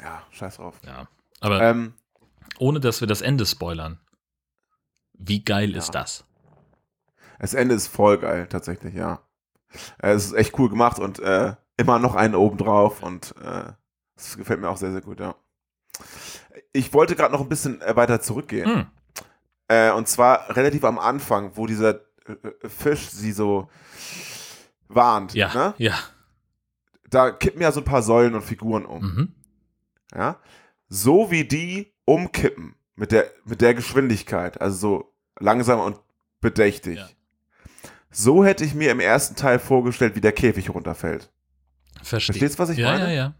[0.01, 0.75] Ja, scheiß drauf.
[0.85, 1.07] Ja.
[1.39, 1.93] Aber Ähm,
[2.59, 3.97] ohne dass wir das Ende spoilern,
[5.13, 6.25] wie geil ist das?
[7.39, 9.21] das Ende ist voll geil, tatsächlich, ja.
[10.01, 13.71] Äh, Es ist echt cool gemacht und äh, immer noch einen oben drauf und äh,
[14.15, 15.35] das gefällt mir auch sehr, sehr gut, ja.
[16.71, 18.65] Ich wollte gerade noch ein bisschen äh, weiter zurückgehen.
[18.75, 18.85] Hm.
[19.67, 21.95] Äh, und zwar relativ am Anfang, wo dieser
[22.25, 23.69] äh, Fisch sie so
[24.87, 25.33] warnt.
[25.33, 25.73] Ja, Ne?
[25.77, 25.93] ja.
[27.09, 29.03] Da kippen ja so ein paar Säulen und Figuren um.
[29.03, 29.35] Mhm.
[30.15, 30.39] Ja?
[30.89, 35.99] So wie die umkippen mit der, mit der Geschwindigkeit, also so langsam und
[36.41, 36.97] bedächtig.
[36.97, 37.07] Ja.
[38.13, 41.29] So hätte ich mir im ersten Teil vorgestellt, wie der Käfig runterfällt.
[42.01, 42.33] Verstehe.
[42.33, 43.05] Verstehst du, was ich ja, meine?
[43.05, 43.33] Ja, ja,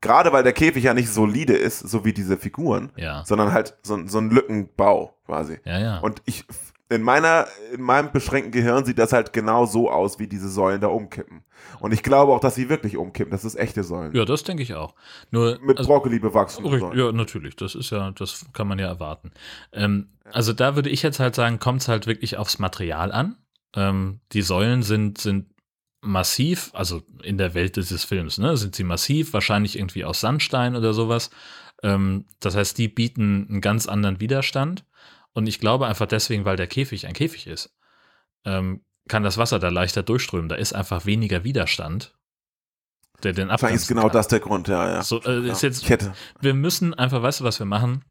[0.00, 3.22] Gerade weil der Käfig ja nicht solide ist, so wie diese Figuren, ja.
[3.26, 5.58] sondern halt so, so ein Lückenbau quasi.
[5.66, 5.98] Ja, ja.
[5.98, 6.46] Und ich,
[6.88, 10.80] in meiner, in meinem beschränkten Gehirn sieht das halt genau so aus, wie diese Säulen
[10.80, 11.44] da umkippen.
[11.80, 13.30] Und ich glaube auch, dass sie wirklich umkippen.
[13.30, 14.14] Das ist echte Säulen.
[14.14, 14.94] Ja, das denke ich auch.
[15.30, 16.64] Nur Mit also, Brokkoli bewachsen.
[16.64, 17.56] richtig, ja, natürlich.
[17.56, 19.32] Das ist ja, das kann man ja erwarten.
[19.72, 23.36] Ähm, also da würde ich jetzt halt sagen, kommt es halt wirklich aufs Material an.
[23.74, 25.46] Ähm, die Säulen sind, sind
[26.00, 30.76] massiv, also in der Welt dieses Films, ne, sind sie massiv, wahrscheinlich irgendwie aus Sandstein
[30.76, 31.30] oder sowas.
[31.82, 34.84] Ähm, das heißt, die bieten einen ganz anderen Widerstand.
[35.32, 37.74] Und ich glaube einfach deswegen, weil der Käfig ein Käfig ist,
[38.44, 40.48] ähm, kann das Wasser da leichter durchströmen.
[40.48, 42.14] Da ist einfach weniger Widerstand,
[43.22, 44.12] der den abbremsen ist genau kann.
[44.12, 45.02] das der Grund, ja, ja.
[45.02, 45.68] So, äh, ist ja.
[45.68, 48.04] jetzt, ich hätte, wir müssen einfach, weißt du, was wir machen?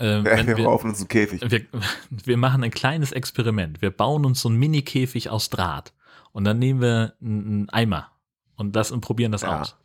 [0.00, 1.42] Äh, ja, wir wir, uns einen Käfig.
[1.50, 1.66] wir,
[2.10, 3.82] wir machen ein kleines Experiment.
[3.82, 5.92] Wir bauen uns so einen Mini-Käfig aus Draht
[6.32, 8.08] und dann nehmen wir einen Eimer
[8.56, 9.60] und das und probieren das Ja.
[9.60, 9.76] aus.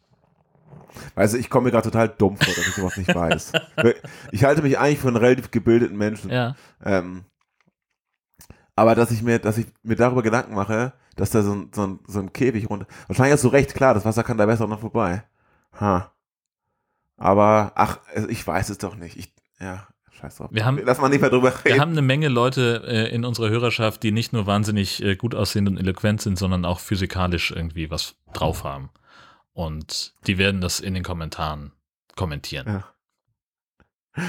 [1.15, 3.51] Weißt du, ich komme mir gerade total dumm vor, dass ich sowas nicht weiß.
[4.31, 6.31] Ich halte mich eigentlich für einen relativ gebildeten Menschen.
[6.31, 7.25] Ja, Ähm,
[8.75, 11.85] aber dass ich mir, dass ich mir darüber Gedanken mache, dass da so ein, so
[11.85, 12.87] ein, so ein Käfig runter.
[13.07, 15.23] Wahrscheinlich hast du recht, klar, das Wasser kann da besser noch vorbei.
[15.79, 16.11] Ha.
[17.17, 19.17] Aber, ach, also ich weiß es doch nicht.
[19.17, 19.87] Ich, ja,
[20.19, 20.49] scheiß drauf.
[20.51, 21.81] Wir haben- Lass mal nicht mehr drüber Wir reden.
[21.81, 25.67] haben eine Menge Leute äh, in unserer Hörerschaft, die nicht nur wahnsinnig äh, gut aussehend
[25.69, 28.89] und eloquent sind, sondern auch physikalisch irgendwie was drauf haben.
[29.53, 31.71] Und die werden das in den Kommentaren
[32.15, 32.67] kommentieren.
[34.15, 34.23] Ja.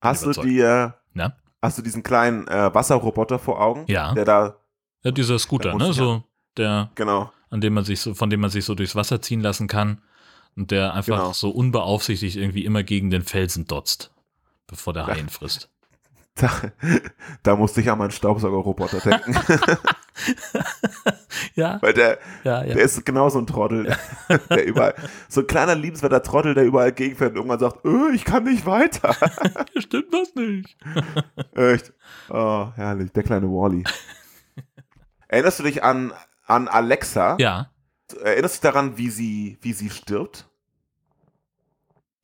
[0.00, 1.36] Hast du dir, Na?
[1.60, 3.84] hast du diesen kleinen äh, Wasserroboter vor Augen?
[3.88, 4.14] Ja.
[4.14, 4.56] Der da,
[5.02, 5.92] Ja, dieser Scooter, ne?
[5.92, 6.22] So,
[6.56, 7.32] der, genau.
[7.50, 10.00] an dem man sich so, von dem man sich so durchs Wasser ziehen lassen kann
[10.56, 11.32] und der einfach Genau.
[11.32, 14.10] so unbeaufsichtigt irgendwie immer gegen den Felsen dotzt,
[14.70, 15.68] bevor der Hai ihn frisst.
[16.36, 16.48] Da,
[17.42, 19.34] da musste ich an meinen Staubsaugerroboter denken.
[21.54, 22.74] Ja, Weil der, ja, ja.
[22.74, 23.96] der ist genauso ein Trottel.
[24.50, 24.94] Der überall,
[25.28, 28.66] so ein kleiner liebenswerter Trottel, der überall gegenfährt und irgendwann sagt, öh, ich kann nicht
[28.66, 29.14] weiter.
[29.76, 30.76] Stimmt was nicht.
[31.54, 31.92] Echt.
[32.28, 33.12] Oh, herrlich.
[33.12, 33.84] Der kleine Wally.
[35.28, 36.12] Erinnerst du dich an,
[36.46, 37.36] an Alexa?
[37.38, 37.70] Ja.
[38.22, 40.48] Erinnerst du dich daran, wie sie, wie sie stirbt?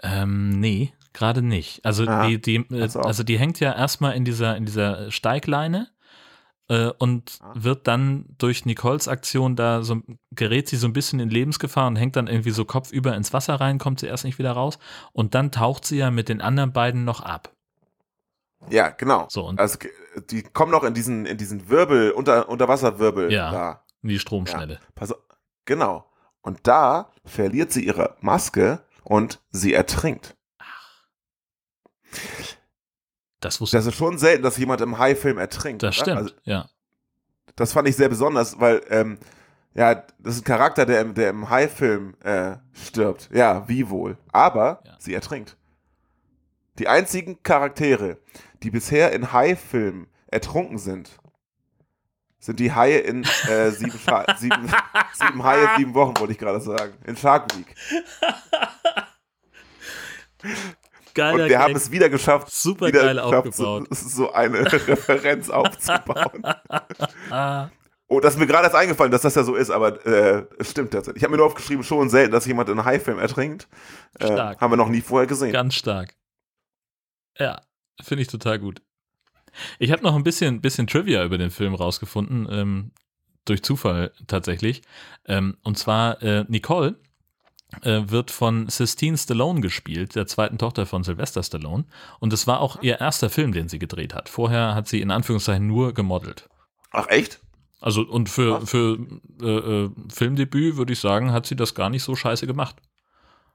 [0.03, 1.85] Ähm, nee, gerade nicht.
[1.85, 5.89] Also Ah, die, die, äh, also die hängt ja erstmal in dieser, in dieser Steigleine
[6.69, 7.53] äh, und Ah.
[7.57, 11.97] wird dann durch Nicoles Aktion da so, gerät sie so ein bisschen in Lebensgefahr und
[11.97, 14.79] hängt dann irgendwie so kopfüber ins Wasser rein, kommt sie erst nicht wieder raus
[15.13, 17.53] und dann taucht sie ja mit den anderen beiden noch ab.
[18.71, 19.27] Ja, genau.
[19.29, 19.79] So, und Also,
[20.31, 23.51] die kommen noch in diesen, in diesen Wirbel, unter, Unterwasserwirbel Ja.
[23.51, 23.85] da.
[24.03, 24.79] in die Stromschnelle.
[24.95, 25.19] Pass auf.
[25.67, 26.05] Genau.
[26.43, 30.36] Und da verliert sie ihre Maske und sie ertrinkt.
[33.41, 35.83] Das wusste Das ist schon selten, dass jemand im Hai-Film ertrinkt.
[35.83, 36.03] Das oder?
[36.05, 36.69] stimmt, Also, ja.
[37.55, 39.19] das fand ich sehr besonders, weil, ähm,
[39.75, 43.29] ja, das ist ein Charakter, der, im- der im Hai-Film äh, stirbt.
[43.33, 44.17] Ja, wie wohl.
[44.33, 44.97] Aber Ja.
[44.99, 45.57] sie ertrinkt.
[46.79, 48.19] Die einzigen Charaktere,
[48.63, 51.11] die bisher in Hai-Filmen ertrunken sind,
[52.39, 53.91] sind die Haie in äh, sieben,
[54.39, 54.73] sieben,
[55.15, 56.95] sieben Haie, sieben Wochen, wollte ich gerade sagen.
[57.05, 57.75] In Shark Week.
[61.17, 63.89] Geiler Und wir haben es wieder geschafft, Super wieder geil aufgebaut.
[63.91, 66.45] So, so eine Referenz aufzubauen.
[68.09, 70.71] Oh, das ist mir gerade erst eingefallen, dass das ja so ist, aber äh, es
[70.71, 71.17] stimmt tatsächlich.
[71.17, 73.67] Ich habe mir nur aufgeschrieben, schon selten, dass jemand in einem Haifilm ertrinkt.
[74.21, 74.61] Äh, Stark.
[74.61, 75.53] haben wir noch nie vorher gesehen.
[75.53, 76.15] Ganz stark.
[77.37, 77.63] Ja,
[78.01, 78.81] finde ich total gut.
[79.81, 82.93] Ich habe noch ein bisschen, bisschen Trivia über den Film rausgefunden, ähm,
[83.45, 84.83] durch Zufall tatsächlich.
[85.27, 86.95] Ähm, und zwar äh, Nicole
[87.83, 91.85] wird von Sistine Stallone gespielt, der zweiten Tochter von Sylvester Stallone.
[92.21, 94.29] Und es war auch ihr erster Film, den sie gedreht hat.
[94.29, 96.49] Vorher hat sie in Anführungszeichen nur gemodelt.
[96.93, 97.41] Ach, echt?
[97.81, 98.99] Also und für, für
[99.43, 102.77] äh, äh, Filmdebüt würde ich sagen, hat sie das gar nicht so scheiße gemacht.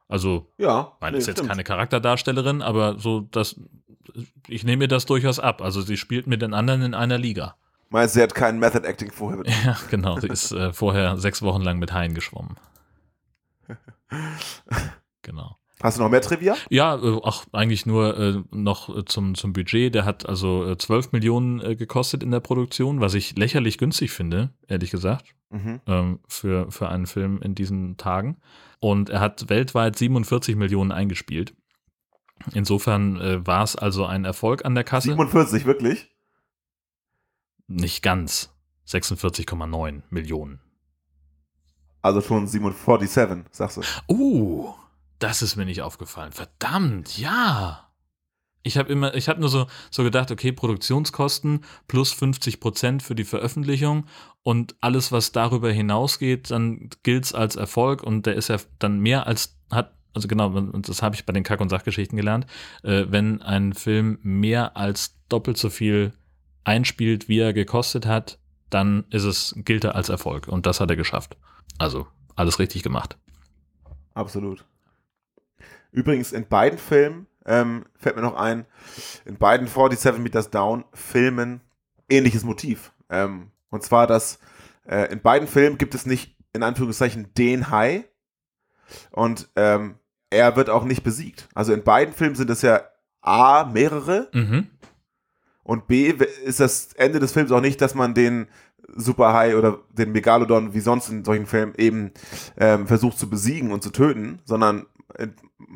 [0.07, 0.91] Also Ja.
[0.99, 1.49] meine, nee, ist jetzt stimmt.
[1.49, 3.55] keine Charakterdarstellerin, aber so das,
[4.47, 5.61] ich nehme mir das durchaus ab.
[5.61, 7.55] Also sie spielt mit den anderen in einer Liga.
[7.89, 9.41] Meinst du, sie hat kein Method Acting vorher?
[9.65, 10.19] Ja, genau.
[10.19, 12.57] Sie ist äh, vorher sechs Wochen lang mit Haien geschwommen.
[15.23, 15.57] Genau.
[15.81, 16.55] Hast du noch mehr Trivia?
[16.69, 19.95] Ja, äh, ach, eigentlich nur äh, noch äh, zum, zum Budget.
[19.95, 24.11] Der hat also äh, 12 Millionen äh, gekostet in der Produktion, was ich lächerlich günstig
[24.11, 25.33] finde, ehrlich gesagt.
[25.49, 25.81] Mhm.
[25.85, 28.37] ähm, für, für einen Film in diesen Tagen.
[28.79, 31.53] Und er hat weltweit 47 Millionen eingespielt.
[32.53, 35.09] Insofern äh, war es also ein Erfolg an der Kasse.
[35.09, 36.09] 47, wirklich?
[37.67, 38.53] Nicht ganz.
[38.87, 40.59] 46,9 Millionen.
[42.01, 43.81] Also schon 47, sagst du.
[44.07, 44.73] Uh,
[45.19, 46.31] das ist mir nicht aufgefallen.
[46.31, 47.87] Verdammt, ja.
[48.63, 53.15] Ich habe immer, ich habe nur so, so gedacht, okay, Produktionskosten plus 50 Prozent für
[53.15, 54.05] die Veröffentlichung
[54.43, 59.25] und alles, was darüber hinausgeht, dann gilt's als Erfolg und der ist ja dann mehr
[59.25, 62.45] als hat, also genau, und das habe ich bei den Kack- und Sachgeschichten gelernt,
[62.83, 66.13] äh, wenn ein Film mehr als doppelt so viel
[66.63, 68.37] einspielt, wie er gekostet hat,
[68.69, 71.35] dann ist es, gilt er als Erfolg und das hat er geschafft.
[71.81, 72.05] Also
[72.35, 73.17] alles richtig gemacht.
[74.13, 74.63] Absolut.
[75.91, 78.67] Übrigens, in beiden Filmen, ähm, fällt mir noch ein,
[79.25, 81.61] in beiden 47 Meters Down Filmen
[82.07, 82.91] ähnliches Motiv.
[83.09, 84.37] Ähm, und zwar, dass
[84.85, 88.05] äh, in beiden Filmen gibt es nicht, in Anführungszeichen, den Hai.
[89.09, 89.95] Und ähm,
[90.29, 91.49] er wird auch nicht besiegt.
[91.55, 92.83] Also in beiden Filmen sind es ja
[93.21, 94.29] A, mehrere.
[94.33, 94.67] Mhm.
[95.63, 96.09] Und B,
[96.43, 98.47] ist das Ende des Films auch nicht, dass man den
[98.95, 102.11] Superhai oder den Megalodon, wie sonst in solchen Filmen, eben
[102.57, 104.85] ähm, versucht zu besiegen und zu töten, sondern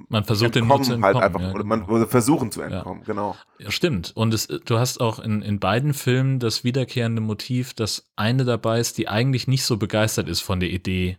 [0.10, 1.42] Man versucht den nur entkommen halt einfach.
[1.42, 2.06] ja, Oder man genau.
[2.08, 3.36] versuchen zu entkommen, genau.
[3.60, 4.12] ja, stimmt.
[4.16, 8.80] Und es, du hast auch in, in beiden Filmen das wiederkehrende Motiv, dass eine dabei
[8.80, 11.18] ist, die eigentlich nicht so begeistert ist von der Idee,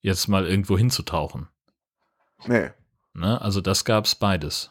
[0.00, 1.48] jetzt mal irgendwo hinzutauchen.
[2.46, 2.70] Nee.
[3.14, 3.40] Ne?
[3.40, 4.70] Also das gab's beides.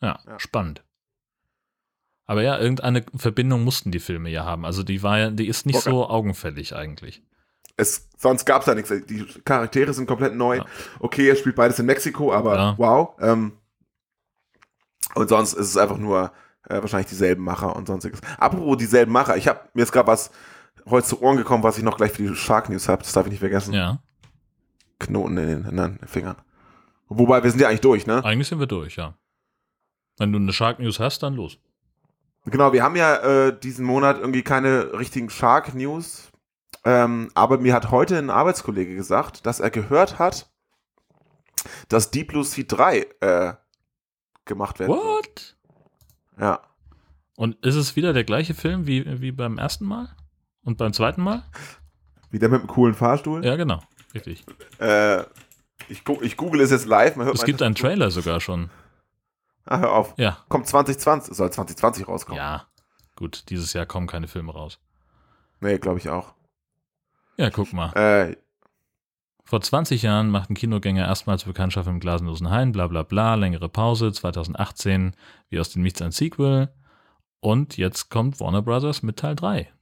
[0.00, 0.38] Ja, Ja.
[0.40, 0.82] spannend.
[2.30, 4.64] Aber ja, irgendeine Verbindung mussten die Filme ja haben.
[4.64, 5.90] Also die war ja, die ist nicht Okay.
[5.90, 7.24] so augenfällig eigentlich.
[7.76, 8.92] Es, sonst gab es da nichts.
[9.08, 10.58] Die Charaktere sind komplett neu.
[10.58, 10.66] Ja.
[11.00, 12.74] Okay, er spielt beides in Mexiko, aber Ja.
[12.78, 13.14] wow.
[13.20, 13.54] Ähm,
[15.16, 16.30] Und sonst ist es einfach nur
[16.68, 18.20] äh, wahrscheinlich dieselben Macher und sonstiges.
[18.38, 20.30] Apropos dieselben Macher, ich habe mir jetzt gerade was
[20.88, 23.02] heute zu Ohren gekommen, was ich noch gleich für die Shark News habe.
[23.02, 23.74] Das darf ich nicht vergessen.
[23.74, 24.00] Ja.
[25.00, 26.36] Knoten in den, in den Fingern.
[27.08, 28.24] Wobei, wir sind ja eigentlich durch, ne?
[28.24, 29.14] Eigentlich sind wir durch, ja.
[30.18, 31.58] Wenn du eine Shark News hast, dann los.
[32.46, 33.16] Genau, wir haben ja
[33.48, 36.30] äh, diesen Monat irgendwie keine richtigen Shark News.
[36.84, 40.50] Ähm, aber mir hat heute ein Arbeitskollege gesagt, dass er gehört hat,
[41.88, 43.52] dass Deep Blue Sea 3 äh,
[44.46, 44.92] gemacht werden.
[44.92, 45.56] What?
[46.38, 46.60] Ja.
[47.36, 50.08] Und ist es wieder der gleiche Film wie, wie beim ersten Mal?
[50.62, 51.44] Und beim zweiten Mal?
[52.30, 53.44] Wieder mit einem coolen Fahrstuhl.
[53.44, 53.82] Ja, genau.
[54.14, 54.44] Richtig.
[54.78, 55.22] Äh,
[55.88, 57.16] ich, ich google es jetzt live.
[57.16, 57.74] Man hört Es gibt einen.
[57.74, 58.70] Trailer sogar schon.
[59.70, 60.14] Ah, hör auf.
[60.16, 60.38] Ja.
[60.48, 62.36] Kommt 2020, soll 2020 rauskommen.
[62.36, 62.66] Ja.
[63.14, 64.80] Gut, dieses Jahr kommen keine Filme raus.
[65.60, 66.34] Nee, glaube ich auch.
[67.36, 67.92] Ja, guck mal.
[67.92, 68.36] Äh,
[69.44, 74.12] Vor 20 Jahren machten Kinogänger erstmals Bekanntschaft im glaslosen Hain, bla bla bla, längere Pause,
[74.12, 75.14] 2018
[75.50, 76.74] wie aus dem Nichts ein Sequel.
[77.38, 79.72] Und jetzt kommt Warner Brothers mit Teil 3.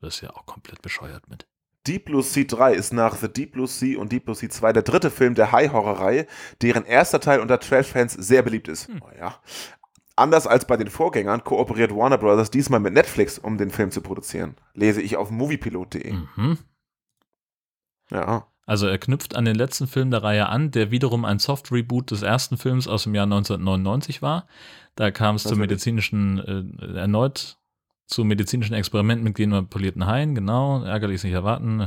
[0.00, 1.46] Das ist ja auch komplett bescheuert mit.
[1.90, 4.72] Deep Blue Sea 3 ist nach The Deep Blue Sea und Deep Blue Sea 2
[4.72, 6.26] der dritte Film der High-Horror-Reihe,
[6.62, 8.88] deren erster Teil unter Trash-Fans sehr beliebt ist.
[9.00, 9.34] Oh ja.
[10.16, 14.02] Anders als bei den Vorgängern kooperiert Warner Brothers diesmal mit Netflix, um den Film zu
[14.02, 14.54] produzieren.
[14.74, 16.12] Lese ich auf moviepilot.de.
[16.36, 16.58] Mhm.
[18.10, 18.46] Ja.
[18.66, 22.22] Also er knüpft an den letzten Film der Reihe an, der wiederum ein Soft-Reboot des
[22.22, 24.46] ersten Films aus dem Jahr 1999 war.
[24.94, 26.38] Da kam es Das zu war die- medizinischen,
[26.78, 27.56] äh, erneut
[28.10, 31.80] zu medizinischen Experimenten mit genmanipulierten Haien, genau, ärgerlich nicht erwarten.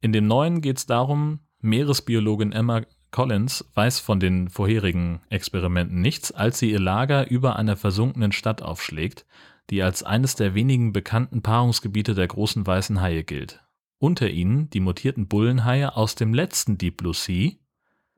[0.00, 6.32] In dem neuen geht es darum, Meeresbiologin Emma Collins weiß von den vorherigen Experimenten nichts,
[6.32, 9.26] als sie ihr Lager über einer versunkenen Stadt aufschlägt,
[9.68, 13.60] die als eines der wenigen bekannten Paarungsgebiete der großen weißen Haie gilt.
[13.98, 17.52] Unter ihnen die mutierten Bullenhaie aus dem letzten Deep Blue Sea,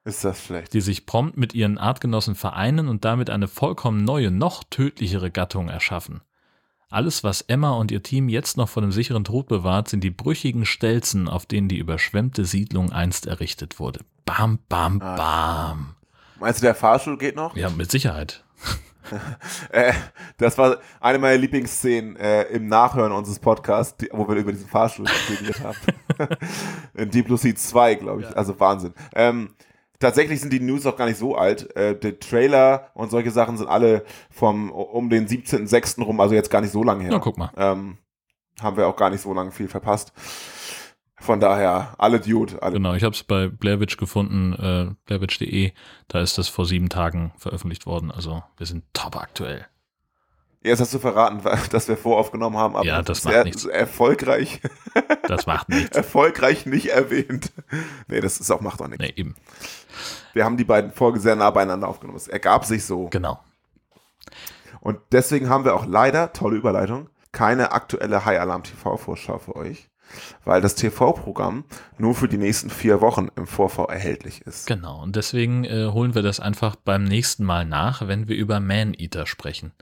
[0.05, 0.73] Ist das schlecht?
[0.75, 5.69] die sich prompt mit ihren Artgenossen vereinen und damit eine vollkommen neue, noch tödlichere Gattung
[5.69, 6.21] erschaffen.
[6.93, 10.11] Alles, was Emma und ihr Team jetzt noch vor dem sicheren Tod bewahrt, sind die
[10.11, 14.01] brüchigen Stelzen, auf denen die überschwemmte Siedlung einst errichtet wurde.
[14.27, 15.17] Bam, bam, Ah.
[15.17, 15.95] bam.
[16.39, 17.57] Meinst du, der Fahrstuhl geht noch?
[17.57, 18.45] Ja, mit Sicherheit.
[19.71, 19.93] Äh,
[20.39, 24.69] das war eine meiner Lieblingsszenen äh, im Nachhören unseres Podcasts, die, wo wir über diesen
[24.69, 25.77] Fahrstuhl geredet haben.
[26.95, 28.37] In Deep Blue Sea 2, glaube ich.
[28.37, 28.95] Also Wahnsinn.
[29.15, 29.51] Ähm,
[30.03, 31.75] tatsächlich sind die News auch gar nicht so alt.
[31.77, 36.03] Äh, der Trailer und solche Sachen sind alle vom um den 17.06.
[36.03, 37.13] rum, also jetzt gar nicht so lange her.
[37.13, 37.51] Na, guck mal.
[37.57, 37.97] Ähm,
[38.61, 40.13] haben wir auch gar nicht so lange viel verpasst.
[41.19, 42.75] Von daher, alle Dude, alle.
[42.75, 45.73] Genau, ich habe es bei Blairwitch gefunden, äh, blairwitch.de.
[46.09, 48.11] Da ist das vor sieben Tagen veröffentlicht worden.
[48.11, 49.67] Also wir sind top aktuell.
[50.65, 51.41] Jetzt hast du verraten,
[51.71, 53.65] dass wir voraufgenommen haben, aber Ja, das macht sehr, nichts.
[53.65, 54.61] erfolgreich,
[55.29, 55.97] Das macht nichts.
[55.97, 57.53] erfolgreich nicht erwähnt.
[58.09, 59.05] Nee, das ist auch, macht auch nichts.
[59.05, 59.35] Nee, eben.
[60.35, 62.17] Wir haben die beiden Folgen sehr nah beieinander aufgenommen.
[62.17, 63.09] Es ergab sich so.
[63.09, 63.39] Genau.
[64.81, 69.89] Und deswegen haben wir auch leider, tolle Überleitung, keine aktuelle High Alarm TV-Vorschau für euch,
[70.45, 71.65] weil das TV-Programm
[71.99, 74.67] nur für die nächsten vier Wochen im Vorvor erhältlich ist.
[74.67, 75.01] Genau.
[75.03, 79.27] Und deswegen äh, holen wir das einfach beim nächsten Mal nach, wenn wir über Man-Eater
[79.27, 79.73] sprechen.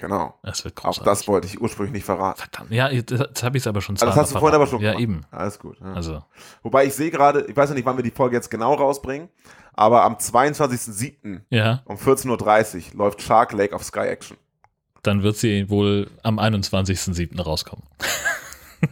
[0.00, 0.34] Genau.
[0.42, 2.40] Das wird Auch das wollte ich ursprünglich nicht verraten.
[2.40, 2.70] Verdammt.
[2.70, 4.80] Ja, jetzt, habe ich es aber schon Also das zweimal hast du vorhin aber schon.
[4.80, 5.02] Ja, gemacht.
[5.02, 5.26] eben.
[5.30, 5.78] Alles gut.
[5.78, 5.92] Ja.
[5.92, 6.24] Also,
[6.62, 9.28] Wobei ich sehe gerade, ich weiß ja nicht, wann wir die Folge jetzt genau rausbringen,
[9.74, 11.42] aber am 22.07.
[11.50, 14.38] ja, um 14.30 Uhr läuft Shark Lake auf Sky Action.
[15.02, 17.40] dann wird sie wohl am 21.07.
[17.40, 17.84] rauskommen.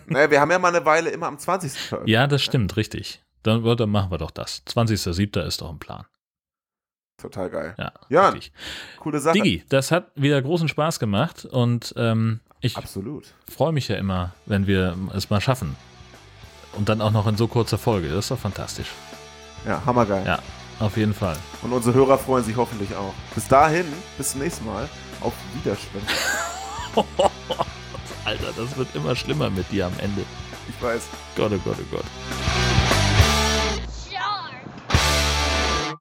[0.04, 1.72] Naja, wir haben ja mal eine Weile immer am 20.
[1.72, 2.12] veröffentlicht.
[2.12, 3.22] Ja, das stimmt, richtig.
[3.42, 4.62] Dann, dann machen wir doch das.
[4.66, 5.40] 20.07.
[5.46, 6.04] ist doch ein Plan.
[7.20, 7.74] Total geil.
[7.78, 8.34] Ja, Ja.
[9.00, 9.34] Coole Sache.
[9.34, 13.24] Digi, das hat wieder großen Spaß gemacht und ähm, ich Absolut.
[13.52, 15.76] freue mich ja immer, wenn wir es mal schaffen.
[16.74, 18.08] Und dann auch noch in so kurzer Folge.
[18.08, 18.88] Das ist doch fantastisch.
[19.66, 20.24] Ja, hammergeil.
[20.24, 20.38] Ja,
[20.78, 21.36] auf jeden Fall.
[21.62, 23.14] Und unsere Hörer freuen sich hoffentlich auch.
[23.34, 24.88] Bis dahin, bis zum nächsten Mal.
[25.20, 26.06] Auf Wiederschwimmen.
[28.24, 30.22] Alter, das wird immer schlimmer mit dir am Ende.
[30.68, 31.02] Ich weiß.
[31.36, 32.04] Gott, oh Gott, oh Gott.